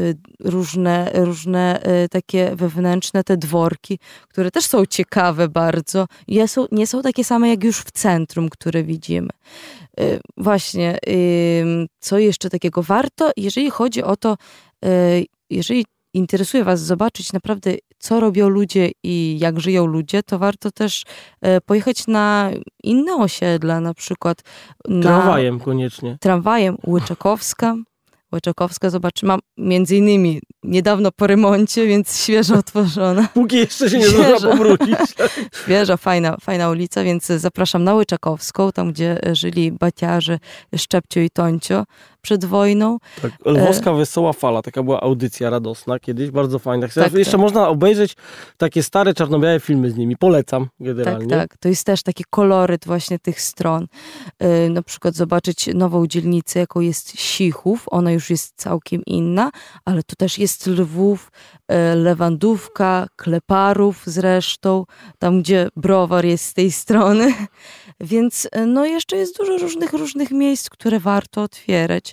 różne, 0.50 1.10
różne 1.14 1.82
e, 1.82 2.08
takie 2.08 2.56
wewnętrzne 2.56 3.24
te 3.24 3.36
dworki, 3.36 3.98
które 4.28 4.50
też 4.50 4.66
są 4.66 4.86
ciekawe 4.86 5.48
bardzo. 5.48 6.06
Nie 6.28 6.48
są, 6.48 6.66
nie 6.72 6.86
są 6.86 7.02
takie 7.02 7.24
same 7.24 7.48
jak 7.48 7.64
już 7.64 7.78
w 7.78 7.90
centrum, 7.90 8.48
które 8.48 8.82
widzimy. 8.82 9.30
Właśnie, 10.36 10.98
co 12.00 12.18
jeszcze 12.18 12.50
takiego 12.50 12.82
warto, 12.82 13.30
jeżeli 13.36 13.70
chodzi 13.70 14.02
o 14.02 14.16
to, 14.16 14.36
jeżeli 15.50 15.86
interesuje 16.14 16.64
Was 16.64 16.80
zobaczyć 16.80 17.32
naprawdę, 17.32 17.70
co 17.98 18.20
robią 18.20 18.48
ludzie 18.48 18.90
i 19.02 19.38
jak 19.40 19.60
żyją 19.60 19.86
ludzie, 19.86 20.22
to 20.22 20.38
warto 20.38 20.70
też 20.70 21.04
pojechać 21.66 22.06
na 22.06 22.50
inne 22.82 23.14
osiedla, 23.16 23.80
na 23.80 23.94
przykład 23.94 24.42
na 24.88 25.02
Tramwajem 25.02 25.60
koniecznie. 25.60 26.18
tramwajem 26.20 26.76
Łyczakowska. 26.86 27.76
Łyczakowska, 28.32 28.90
zobacz, 28.90 29.22
mam 29.22 29.40
między 29.58 29.96
innymi 29.96 30.40
niedawno 30.62 31.12
po 31.12 31.26
remoncie, 31.26 31.86
więc 31.86 32.22
świeżo 32.22 32.54
otworzona. 32.54 33.28
Póki 33.34 33.56
jeszcze 33.56 33.90
się 33.90 33.98
nie 33.98 34.08
zdążyła 34.08 34.52
powrócić. 34.52 34.98
Świeża, 35.62 35.96
fajna, 35.96 36.36
fajna 36.40 36.70
ulica, 36.70 37.04
więc 37.04 37.26
zapraszam 37.26 37.84
na 37.84 37.94
Łyczakowską, 37.94 38.72
tam 38.72 38.92
gdzie 38.92 39.20
żyli 39.32 39.72
baciarze 39.72 40.38
Szczepcio 40.76 41.20
i 41.20 41.30
Toncio 41.30 41.84
przed 42.22 42.44
wojną. 42.44 42.98
Tak, 43.22 43.32
Lwowska 43.44 43.92
Wesoła 43.92 44.32
Fala, 44.32 44.62
taka 44.62 44.82
była 44.82 45.00
audycja 45.00 45.50
radosna 45.50 45.98
kiedyś, 45.98 46.30
bardzo 46.30 46.58
fajna. 46.58 46.88
Tak, 46.88 47.12
jeszcze 47.12 47.32
tak. 47.32 47.40
można 47.40 47.68
obejrzeć 47.68 48.16
takie 48.56 48.82
stare 48.82 49.14
czarno-białe 49.14 49.60
filmy 49.60 49.90
z 49.90 49.96
nimi. 49.96 50.16
Polecam 50.16 50.64
Tak, 50.64 50.70
generalnie. 50.80 51.28
tak. 51.36 51.56
To 51.56 51.68
jest 51.68 51.84
też 51.84 52.02
taki 52.02 52.24
koloryt 52.30 52.86
właśnie 52.86 53.18
tych 53.18 53.40
stron. 53.40 53.86
Yy, 54.40 54.70
na 54.70 54.82
przykład 54.82 55.14
zobaczyć 55.14 55.66
nową 55.74 56.06
dzielnicę, 56.06 56.58
jaką 56.58 56.80
jest 56.80 57.20
Sichów. 57.20 57.84
Ona 57.86 58.12
już 58.12 58.30
jest 58.30 58.52
całkiem 58.56 59.02
inna, 59.06 59.50
ale 59.84 60.02
tu 60.02 60.16
też 60.16 60.38
jest 60.38 60.66
Lwów, 60.66 61.32
yy, 61.68 61.76
Lewandówka, 61.94 63.06
Kleparów 63.16 64.02
zresztą, 64.06 64.84
tam 65.18 65.42
gdzie 65.42 65.68
browar 65.76 66.24
jest 66.24 66.44
z 66.44 66.54
tej 66.54 66.72
strony. 66.72 67.34
Więc 68.00 68.48
no 68.66 68.84
jeszcze 68.84 69.16
jest 69.16 69.36
dużo 69.36 69.58
różnych, 69.58 69.92
różnych 69.92 70.30
miejsc, 70.30 70.70
które 70.70 71.00
warto 71.00 71.42
otwierać. 71.42 72.09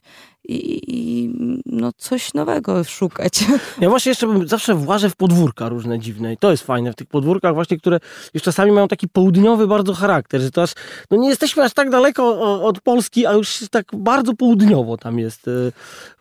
I, 0.50 0.82
i 0.88 1.30
no 1.66 1.92
coś 1.98 2.34
nowego 2.34 2.84
szukać. 2.84 3.46
Ja 3.82 3.90
właśnie 3.90 4.10
jeszcze 4.10 4.28
bym 4.28 4.48
zawsze 4.48 4.76
włażę 4.76 5.10
w 5.10 5.16
podwórka 5.16 5.70
różne 5.70 6.00
dziwne 6.00 6.34
i 6.34 6.38
to 6.38 6.52
jest 6.52 6.64
fajne 6.64 6.94
w 6.94 6.96
tych 6.96 7.08
podwórkach 7.08 7.54
właśnie, 7.54 7.78
które 7.78 8.00
już 8.34 8.44
czasami 8.44 8.72
mają 8.72 8.88
taki 8.88 9.08
południowy 9.08 9.68
bardzo 9.68 9.94
charakter, 9.94 10.42
że 10.42 10.52
to 10.52 10.64
aż, 10.64 10.74
no 11.12 11.18
nie 11.18 11.30
jesteśmy 11.30 11.64
aż 11.64 11.74
tak 11.74 11.90
daleko 11.90 12.42
od 12.64 12.82
Polski, 12.82 13.26
a 13.26 13.34
już 13.34 13.60
tak 13.72 13.86
bardzo 13.94 14.34
południowo 14.34 14.98
tam 14.98 15.20
jest. 15.20 15.48
e, 15.48 15.52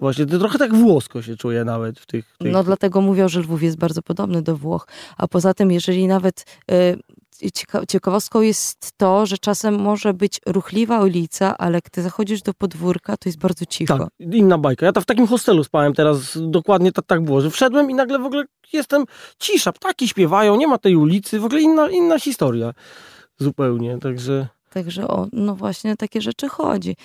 Właśnie 0.00 0.26
to 0.26 0.38
trochę 0.38 0.58
tak 0.58 0.74
włosko 0.74 1.22
się 1.22 1.36
czuje 1.36 1.64
nawet 1.64 2.00
w 2.00 2.06
tych... 2.06 2.36
tych... 2.38 2.52
No 2.52 2.64
dlatego 2.64 3.00
mówią, 3.00 3.28
że 3.28 3.40
Lwów 3.40 3.62
jest 3.62 3.76
bardzo 3.78 4.02
podobny 4.02 4.42
do 4.42 4.56
Włoch. 4.56 4.88
A 5.16 5.28
poza 5.28 5.54
tym, 5.54 5.70
jeżeli 5.72 6.06
nawet 6.06 6.44
cieka- 6.70 6.96
ciekawostką 7.88 8.40
jest 8.40 8.90
to, 8.96 9.26
że 9.26 9.38
czasem 9.38 9.80
może 9.80 10.14
być 10.14 10.40
ruchliwa 10.46 11.00
ulica, 11.00 11.58
ale 11.58 11.80
gdy 11.84 12.02
zachodzisz 12.02 12.42
do 12.42 12.54
podwórka, 12.54 13.16
to 13.16 13.28
jest 13.28 13.38
bardzo 13.38 13.64
cicho. 13.64 13.98
Tak, 13.98 14.08
inna 14.20 14.58
bajka. 14.58 14.86
Ja 14.86 14.92
tam 14.92 15.02
w 15.02 15.06
takim 15.06 15.26
hostelu 15.26 15.64
spałem 15.64 15.92
teraz, 15.92 16.38
dokładnie 16.40 16.92
tak, 16.92 17.06
tak 17.06 17.24
było, 17.24 17.40
że 17.40 17.50
wszedłem 17.50 17.90
i 17.90 17.94
nagle 17.94 18.18
w 18.18 18.26
ogóle 18.26 18.44
jestem 18.72 19.04
cisza, 19.38 19.72
ptaki 19.72 20.08
śpiewają, 20.08 20.56
nie 20.56 20.68
ma 20.68 20.78
tej 20.78 20.96
ulicy, 20.96 21.40
w 21.40 21.44
ogóle 21.44 21.60
inna, 21.60 21.90
inna 21.90 22.18
historia 22.18 22.72
zupełnie, 23.38 23.98
także... 23.98 24.48
Także 24.76 25.08
o, 25.08 25.26
no 25.32 25.54
właśnie 25.54 25.96
takie 25.96 26.20
rzeczy 26.20 26.48
chodzi. 26.48 26.96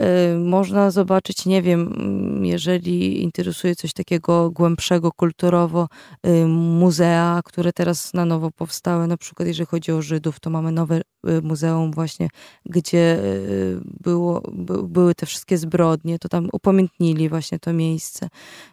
Y, 0.00 0.38
można 0.38 0.90
zobaczyć, 0.90 1.46
nie 1.46 1.62
wiem, 1.62 1.80
mm, 1.96 2.44
jeżeli 2.44 3.22
interesuje 3.22 3.76
coś 3.76 3.92
takiego 3.92 4.50
głębszego 4.50 5.12
kulturowo, 5.12 5.88
y, 6.26 6.46
muzea, 6.46 7.40
które 7.44 7.72
teraz 7.72 8.14
na 8.14 8.24
nowo 8.24 8.50
powstały, 8.50 9.06
na 9.06 9.16
przykład 9.16 9.48
jeżeli 9.48 9.66
chodzi 9.66 9.92
o 9.92 10.02
Żydów, 10.02 10.40
to 10.40 10.50
mamy 10.50 10.72
nowe 10.72 11.00
muzeum 11.42 11.92
właśnie, 11.92 12.28
gdzie 12.66 13.18
y, 13.18 13.80
było, 14.00 14.42
by, 14.52 14.82
były 14.82 15.14
te 15.14 15.26
wszystkie 15.26 15.58
zbrodnie, 15.58 16.18
to 16.18 16.28
tam 16.28 16.48
upamiętnili 16.52 17.28
właśnie 17.28 17.58
to 17.58 17.72
miejsce. 17.72 18.28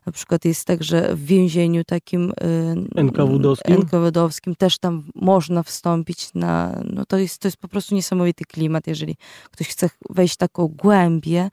Na 0.06 0.12
przykład 0.12 0.46
jest 0.46 0.66
także 0.66 1.16
w 1.16 1.26
więzieniu 1.26 1.84
takim 1.84 2.32
y, 2.32 3.02
NKWD-owskim? 3.02 3.76
NKWD-owskim 3.76 4.56
też 4.56 4.78
tam 4.78 5.04
można 5.16 5.64
wstąpić 5.64 6.34
na, 6.34 6.84
no 6.94 7.06
to 7.06 7.18
jest, 7.18 7.40
to 7.40 7.48
jest 7.48 7.58
po 7.58 7.68
prostu 7.68 7.96
niesamowity 7.96 8.46
klimat, 8.46 8.88
jeżeli 8.88 9.16
ktoś 9.52 9.68
chce 9.68 9.90
wejść 10.10 10.38
taką 10.38 10.68
głębię. 10.68 11.50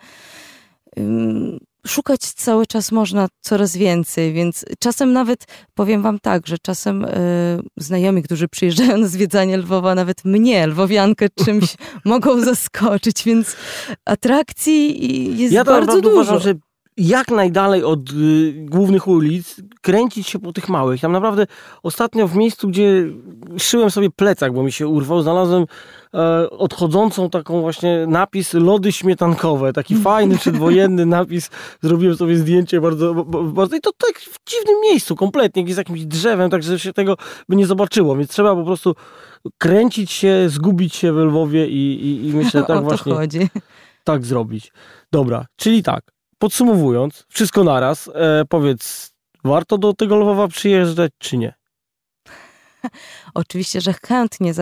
Szukać 1.87 2.21
cały 2.21 2.67
czas 2.67 2.93
można 2.93 3.29
coraz 3.41 3.77
więcej, 3.77 4.33
więc 4.33 4.65
czasem 4.79 5.13
nawet, 5.13 5.45
powiem 5.75 6.03
wam 6.03 6.19
tak, 6.19 6.47
że 6.47 6.57
czasem 6.63 7.05
y, 7.05 7.09
znajomi, 7.77 8.23
którzy 8.23 8.49
przyjeżdżają 8.49 8.99
na 8.99 9.07
zwiedzanie 9.09 9.57
Lwowa, 9.57 9.95
nawet 9.95 10.25
mnie, 10.25 10.67
lwowiankę, 10.67 11.27
czymś 11.45 11.77
mogą 12.05 12.41
zaskoczyć, 12.41 13.23
więc 13.25 13.57
atrakcji 14.05 15.39
jest 15.39 15.55
Ja 15.55 15.65
bardzo 15.65 16.01
dużo. 16.01 16.15
uważam, 16.15 16.41
że 16.41 16.55
jak 17.01 17.31
najdalej 17.31 17.85
od 17.85 18.11
y, 18.11 18.53
głównych 18.59 19.09
ulic, 19.09 19.61
kręcić 19.81 20.29
się 20.29 20.39
po 20.39 20.53
tych 20.53 20.69
małych. 20.69 21.01
Tam 21.01 21.13
naprawdę 21.13 21.47
ostatnio 21.83 22.29
w 22.29 22.37
miejscu, 22.37 22.69
gdzie 22.69 23.07
szyłem 23.59 23.91
sobie 23.91 24.11
plecak, 24.11 24.53
bo 24.53 24.63
mi 24.63 24.73
się 24.73 24.89
urwał, 24.89 25.23
znalazłem 25.23 25.65
e, 26.15 26.51
odchodzącą 26.51 27.31
taką 27.31 27.61
właśnie 27.61 28.07
napis 28.09 28.55
lody 28.55 28.93
śmietankowe. 28.93 29.73
Taki 29.73 29.97
fajny, 29.97 30.39
przedwojenny 30.45 31.07
napis. 31.07 31.51
Zrobiłem 31.83 32.17
sobie 32.17 32.37
zdjęcie 32.37 32.81
bardzo, 32.81 33.15
bardzo 33.45 33.77
i 33.77 33.81
to 33.81 33.91
tak 33.93 34.19
w 34.19 34.51
dziwnym 34.51 34.77
miejscu, 34.83 35.17
kompletnie, 35.17 35.65
gdzieś 35.65 35.75
z 35.75 35.79
jakimś 35.79 36.05
drzewem, 36.05 36.51
tak 36.51 36.63
że 36.63 36.79
się 36.79 36.93
tego 36.93 37.17
by 37.49 37.57
nie 37.57 37.67
zobaczyło. 37.67 38.17
Więc 38.17 38.31
trzeba 38.31 38.55
po 38.55 38.65
prostu 38.65 38.95
kręcić 39.59 40.13
się, 40.13 40.49
zgubić 40.49 40.95
się 40.95 41.13
we 41.13 41.25
Lwowie 41.25 41.67
i, 41.67 42.07
i, 42.07 42.29
i 42.29 42.33
myślę 42.33 42.61
o 42.65 42.67
tak 42.67 42.77
to 42.77 42.83
właśnie 42.83 43.15
chodzi. 43.15 43.49
tak 44.05 44.25
zrobić. 44.25 44.73
Dobra, 45.13 45.47
czyli 45.57 45.83
tak, 45.83 46.20
podsumowując, 46.41 47.27
wszystko 47.29 47.65
naraz, 47.65 48.11
e, 48.15 48.45
powiedz, 48.49 49.13
warto 49.45 49.79
do 49.79 49.95
tego 49.95 50.17
Lwowa 50.17 50.49
przyjeżdżać, 50.49 51.13
czy 51.19 51.39
nie? 51.39 51.55
Oczywiście, 53.35 53.81
że 53.81 53.95
chętnie 54.07 54.55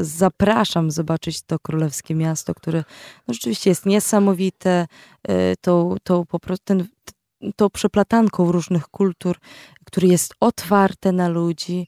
zapraszam 0.00 0.90
zobaczyć 0.90 1.42
to 1.42 1.58
królewskie 1.58 2.14
miasto, 2.14 2.54
które 2.54 2.84
no, 3.28 3.34
rzeczywiście 3.34 3.70
jest 3.70 3.86
niesamowite, 3.86 4.86
y, 5.30 5.54
tą, 5.60 5.96
tą, 6.04 6.26
po 6.26 6.38
prostu 6.38 6.64
ten, 6.64 6.86
tą 7.56 7.70
przeplatanką 7.70 8.52
różnych 8.52 8.88
kultur, 8.88 9.36
które 9.84 10.08
jest 10.08 10.34
otwarte 10.40 11.12
na 11.12 11.28
ludzi, 11.28 11.86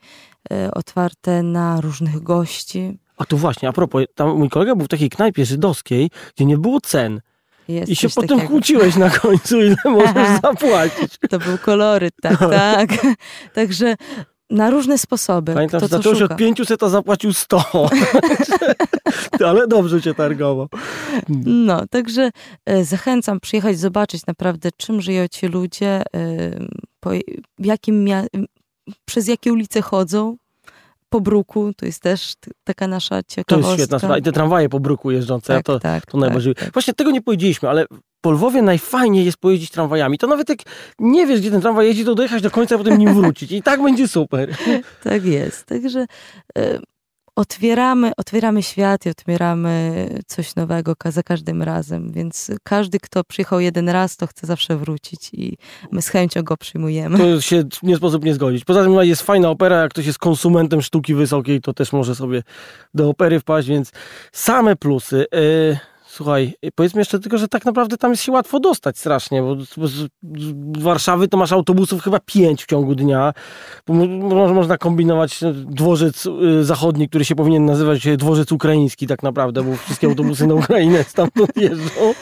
y, 0.52 0.70
otwarte 0.74 1.42
na 1.42 1.80
różnych 1.80 2.22
gości. 2.22 2.98
A 3.16 3.24
tu 3.24 3.36
właśnie, 3.36 3.68
a 3.68 3.72
propos, 3.72 4.04
tam 4.14 4.38
mój 4.38 4.50
kolega 4.50 4.76
był 4.76 4.84
w 4.84 4.88
takiej 4.88 5.10
knajpie 5.10 5.44
żydowskiej, 5.44 6.10
gdzie 6.36 6.44
nie 6.44 6.58
było 6.58 6.80
cen. 6.80 7.20
Jest 7.68 7.92
I 7.92 7.96
się 7.96 8.08
potem 8.08 8.28
takiego. 8.28 8.48
kłóciłeś 8.48 8.96
na 8.96 9.10
końcu, 9.10 9.60
ile 9.60 9.76
możesz 9.90 10.40
zapłacić. 10.42 11.18
To 11.30 11.38
był 11.38 11.58
koloryt, 11.58 12.14
tak, 12.22 12.38
tak. 12.38 12.88
Także 13.54 13.94
na 14.50 14.70
różne 14.70 14.98
sposoby. 14.98 15.54
Pamiętam, 15.54 15.80
kto 15.80 15.88
że 15.88 15.96
zacząłeś 15.96 16.22
od 16.22 16.36
500, 16.36 16.82
a 16.82 16.88
zapłacił 16.88 17.32
100. 17.32 17.64
Ale 19.46 19.66
dobrze 19.66 20.02
cię 20.02 20.14
targował. 20.14 20.68
No, 21.44 21.86
także 21.86 22.30
e, 22.66 22.84
zachęcam 22.84 23.40
przyjechać, 23.40 23.78
zobaczyć 23.78 24.26
naprawdę, 24.26 24.68
czym 24.76 25.00
żyją 25.00 25.28
ci 25.28 25.46
ludzie, 25.46 26.02
e, 26.16 26.50
po, 27.00 27.10
jakim 27.58 28.08
przez 29.04 29.28
jakie 29.28 29.52
ulice 29.52 29.82
chodzą, 29.82 30.36
po 31.14 31.20
bruku, 31.20 31.72
to 31.76 31.86
jest 31.86 32.02
też 32.02 32.34
taka 32.64 32.86
nasza 32.88 33.22
To 33.22 33.28
ciekawostka. 33.28 33.70
jest 33.70 33.80
świetna 33.82 33.98
sprawa. 33.98 34.18
I 34.18 34.22
te 34.22 34.32
tramwaje 34.32 34.68
po 34.68 34.80
bruku 34.80 35.10
jeżdżące, 35.10 35.54
Tak, 35.54 35.64
to, 35.66 35.80
tak, 35.80 36.06
to 36.06 36.18
najbardziej. 36.18 36.54
tak, 36.54 36.64
tak. 36.64 36.72
Właśnie 36.72 36.94
tego 36.94 37.10
nie 37.10 37.22
powiedzieliśmy, 37.22 37.68
ale 37.68 37.86
po 38.20 38.30
Lwowie 38.30 38.62
najfajniej 38.62 39.24
jest 39.24 39.36
pojeździć 39.38 39.70
tramwajami. 39.70 40.18
To 40.18 40.26
nawet 40.26 40.48
jak 40.48 40.58
nie 40.98 41.26
wiesz, 41.26 41.40
gdzie 41.40 41.50
ten 41.50 41.60
tramwaj 41.60 41.86
jeździ, 41.86 42.04
to 42.04 42.14
dojechać 42.14 42.42
do 42.42 42.50
końca, 42.50 42.74
a 42.74 42.78
potem 42.78 42.98
nim 42.98 43.14
wrócić. 43.14 43.52
I 43.52 43.62
tak 43.62 43.82
będzie 43.82 44.08
super. 44.08 44.56
Tak 45.04 45.24
jest. 45.24 45.66
Także 45.66 46.06
e, 46.58 46.78
otwieramy, 47.36 48.12
otwieramy 48.16 48.62
świat 48.62 49.06
i 49.06 49.10
otwieramy 49.10 50.08
coś 50.26 50.56
nowego 50.56 50.94
za 51.04 51.22
każdym 51.22 51.62
razem. 51.62 52.12
Więc 52.12 52.50
każdy, 52.62 52.98
kto 53.00 53.24
przyjechał 53.24 53.60
jeden 53.60 53.88
raz, 53.88 54.16
to 54.16 54.26
chce 54.26 54.46
zawsze 54.46 54.76
wrócić 54.76 55.30
i 55.32 55.56
my 55.92 56.02
z 56.02 56.08
chęcią 56.08 56.42
go 56.42 56.56
przyjmujemy. 56.56 57.18
To 57.18 57.40
się 57.40 57.64
nie 57.82 57.96
sposób 57.96 58.24
nie 58.24 58.34
zgodzić. 58.34 58.64
Poza 58.64 58.82
tym 58.82 58.94
jest 58.94 59.22
fajna 59.22 59.50
opera, 59.50 59.82
jak 59.82 59.90
ktoś 59.90 60.06
jest 60.06 60.18
konsumentem 60.18 60.82
sztuki 60.82 61.14
wysokiej, 61.14 61.60
to 61.60 61.74
też 61.74 61.92
może 61.92 62.14
sobie 62.14 62.42
do 62.94 63.08
opery 63.08 63.40
wpaść, 63.40 63.68
więc 63.68 63.92
same 64.32 64.76
plusy. 64.76 65.26
E, 65.34 65.93
Słuchaj, 66.14 66.54
powiedzmy 66.74 67.00
jeszcze 67.00 67.18
tylko, 67.18 67.38
że 67.38 67.48
tak 67.48 67.64
naprawdę 67.64 67.96
tam 67.96 68.10
jest 68.10 68.22
się 68.22 68.32
łatwo 68.32 68.60
dostać 68.60 68.98
strasznie, 68.98 69.42
bo 69.42 69.56
z, 69.86 70.08
Warszawy 70.78 71.28
to 71.28 71.36
masz 71.36 71.52
autobusów 71.52 72.02
chyba 72.02 72.20
pięć 72.20 72.64
w 72.64 72.66
ciągu 72.66 72.94
dnia. 72.94 73.32
Można 74.54 74.78
kombinować 74.78 75.42
e, 75.42 75.52
dworzec 75.52 76.26
y, 76.26 76.64
zachodni, 76.64 77.08
który 77.08 77.24
się 77.24 77.34
powinien 77.34 77.64
nazywać 77.64 78.06
e, 78.06 78.16
dworzec 78.16 78.52
ukraiński 78.52 79.06
tak 79.06 79.22
naprawdę, 79.22 79.62
bo 79.62 79.76
wszystkie 79.76 80.06
autobusy 80.06 80.46
na 80.46 80.54
Ukrainę 80.54 81.04
stamtąd 81.04 81.56
jeżdżą. 81.70 82.14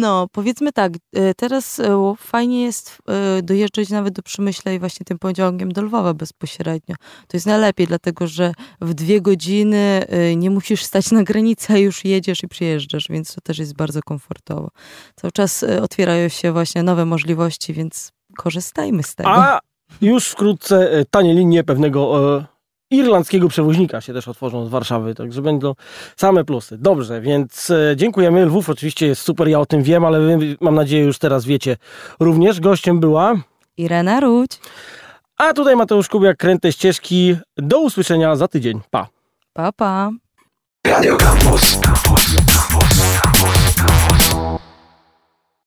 No, 0.00 0.26
powiedzmy 0.32 0.72
tak, 0.72 0.92
teraz 1.36 1.80
fajnie 2.18 2.62
jest 2.62 2.98
dojeżdżać 3.42 3.90
nawet 3.90 4.14
do 4.14 4.22
Przemyśla 4.22 4.72
i 4.72 4.78
właśnie 4.78 5.04
tym 5.04 5.18
pociągiem 5.18 5.72
do 5.72 5.82
Lwowa 5.82 6.14
bezpośrednio. 6.14 6.96
To 7.28 7.36
jest 7.36 7.46
najlepiej, 7.46 7.86
dlatego 7.86 8.26
że 8.26 8.52
w 8.80 8.94
dwie 8.94 9.20
godziny 9.20 10.06
nie 10.36 10.50
musisz 10.50 10.84
stać 10.84 11.10
na 11.10 11.22
granicy, 11.22 11.72
a 11.72 11.78
już 11.78 12.04
jedziesz 12.04 12.42
i 12.42 12.48
przyjeżdżasz, 12.48 13.01
więc 13.08 13.34
to 13.34 13.40
też 13.40 13.58
jest 13.58 13.74
bardzo 13.74 14.02
komfortowo. 14.02 14.68
Cały 15.16 15.32
czas 15.32 15.62
e, 15.62 15.82
otwierają 15.82 16.28
się 16.28 16.52
właśnie 16.52 16.82
nowe 16.82 17.04
możliwości, 17.04 17.72
więc 17.72 18.12
korzystajmy 18.36 19.02
z 19.02 19.14
tego. 19.14 19.30
A 19.30 19.60
już 20.00 20.28
wkrótce 20.28 20.92
e, 20.92 21.04
tanie 21.04 21.34
linie 21.34 21.64
pewnego 21.64 22.34
e, 22.38 22.44
irlandzkiego 22.90 23.48
przewoźnika 23.48 24.00
się 24.00 24.12
też 24.12 24.28
otworzą 24.28 24.66
z 24.66 24.68
Warszawy, 24.68 25.14
także 25.14 25.42
będą 25.42 25.74
same 26.16 26.44
plusy. 26.44 26.78
Dobrze, 26.78 27.20
więc 27.20 27.70
e, 27.70 27.96
dziękujemy. 27.96 28.46
Lwów 28.46 28.70
oczywiście 28.70 29.06
jest 29.06 29.22
super, 29.22 29.48
ja 29.48 29.60
o 29.60 29.66
tym 29.66 29.82
wiem, 29.82 30.04
ale 30.04 30.20
wy, 30.38 30.56
mam 30.60 30.74
nadzieję 30.74 31.04
już 31.04 31.18
teraz 31.18 31.44
wiecie 31.44 31.76
również. 32.20 32.60
Gościem 32.60 33.00
była, 33.00 33.34
Irena 33.76 34.20
Rudź. 34.20 34.60
a 35.36 35.52
tutaj 35.52 35.76
Mateusz 35.76 36.08
Kubiak, 36.08 36.36
Kręte 36.36 36.72
Ścieżki. 36.72 37.36
Do 37.56 37.80
usłyszenia 37.80 38.36
za 38.36 38.48
tydzień. 38.48 38.80
Pa! 38.90 39.08
Pa, 39.52 39.72
pa. 39.72 40.10
Radio 40.86 41.16
Campus. 41.16 41.80
Campus. 41.80 42.36
Campus. 42.36 42.91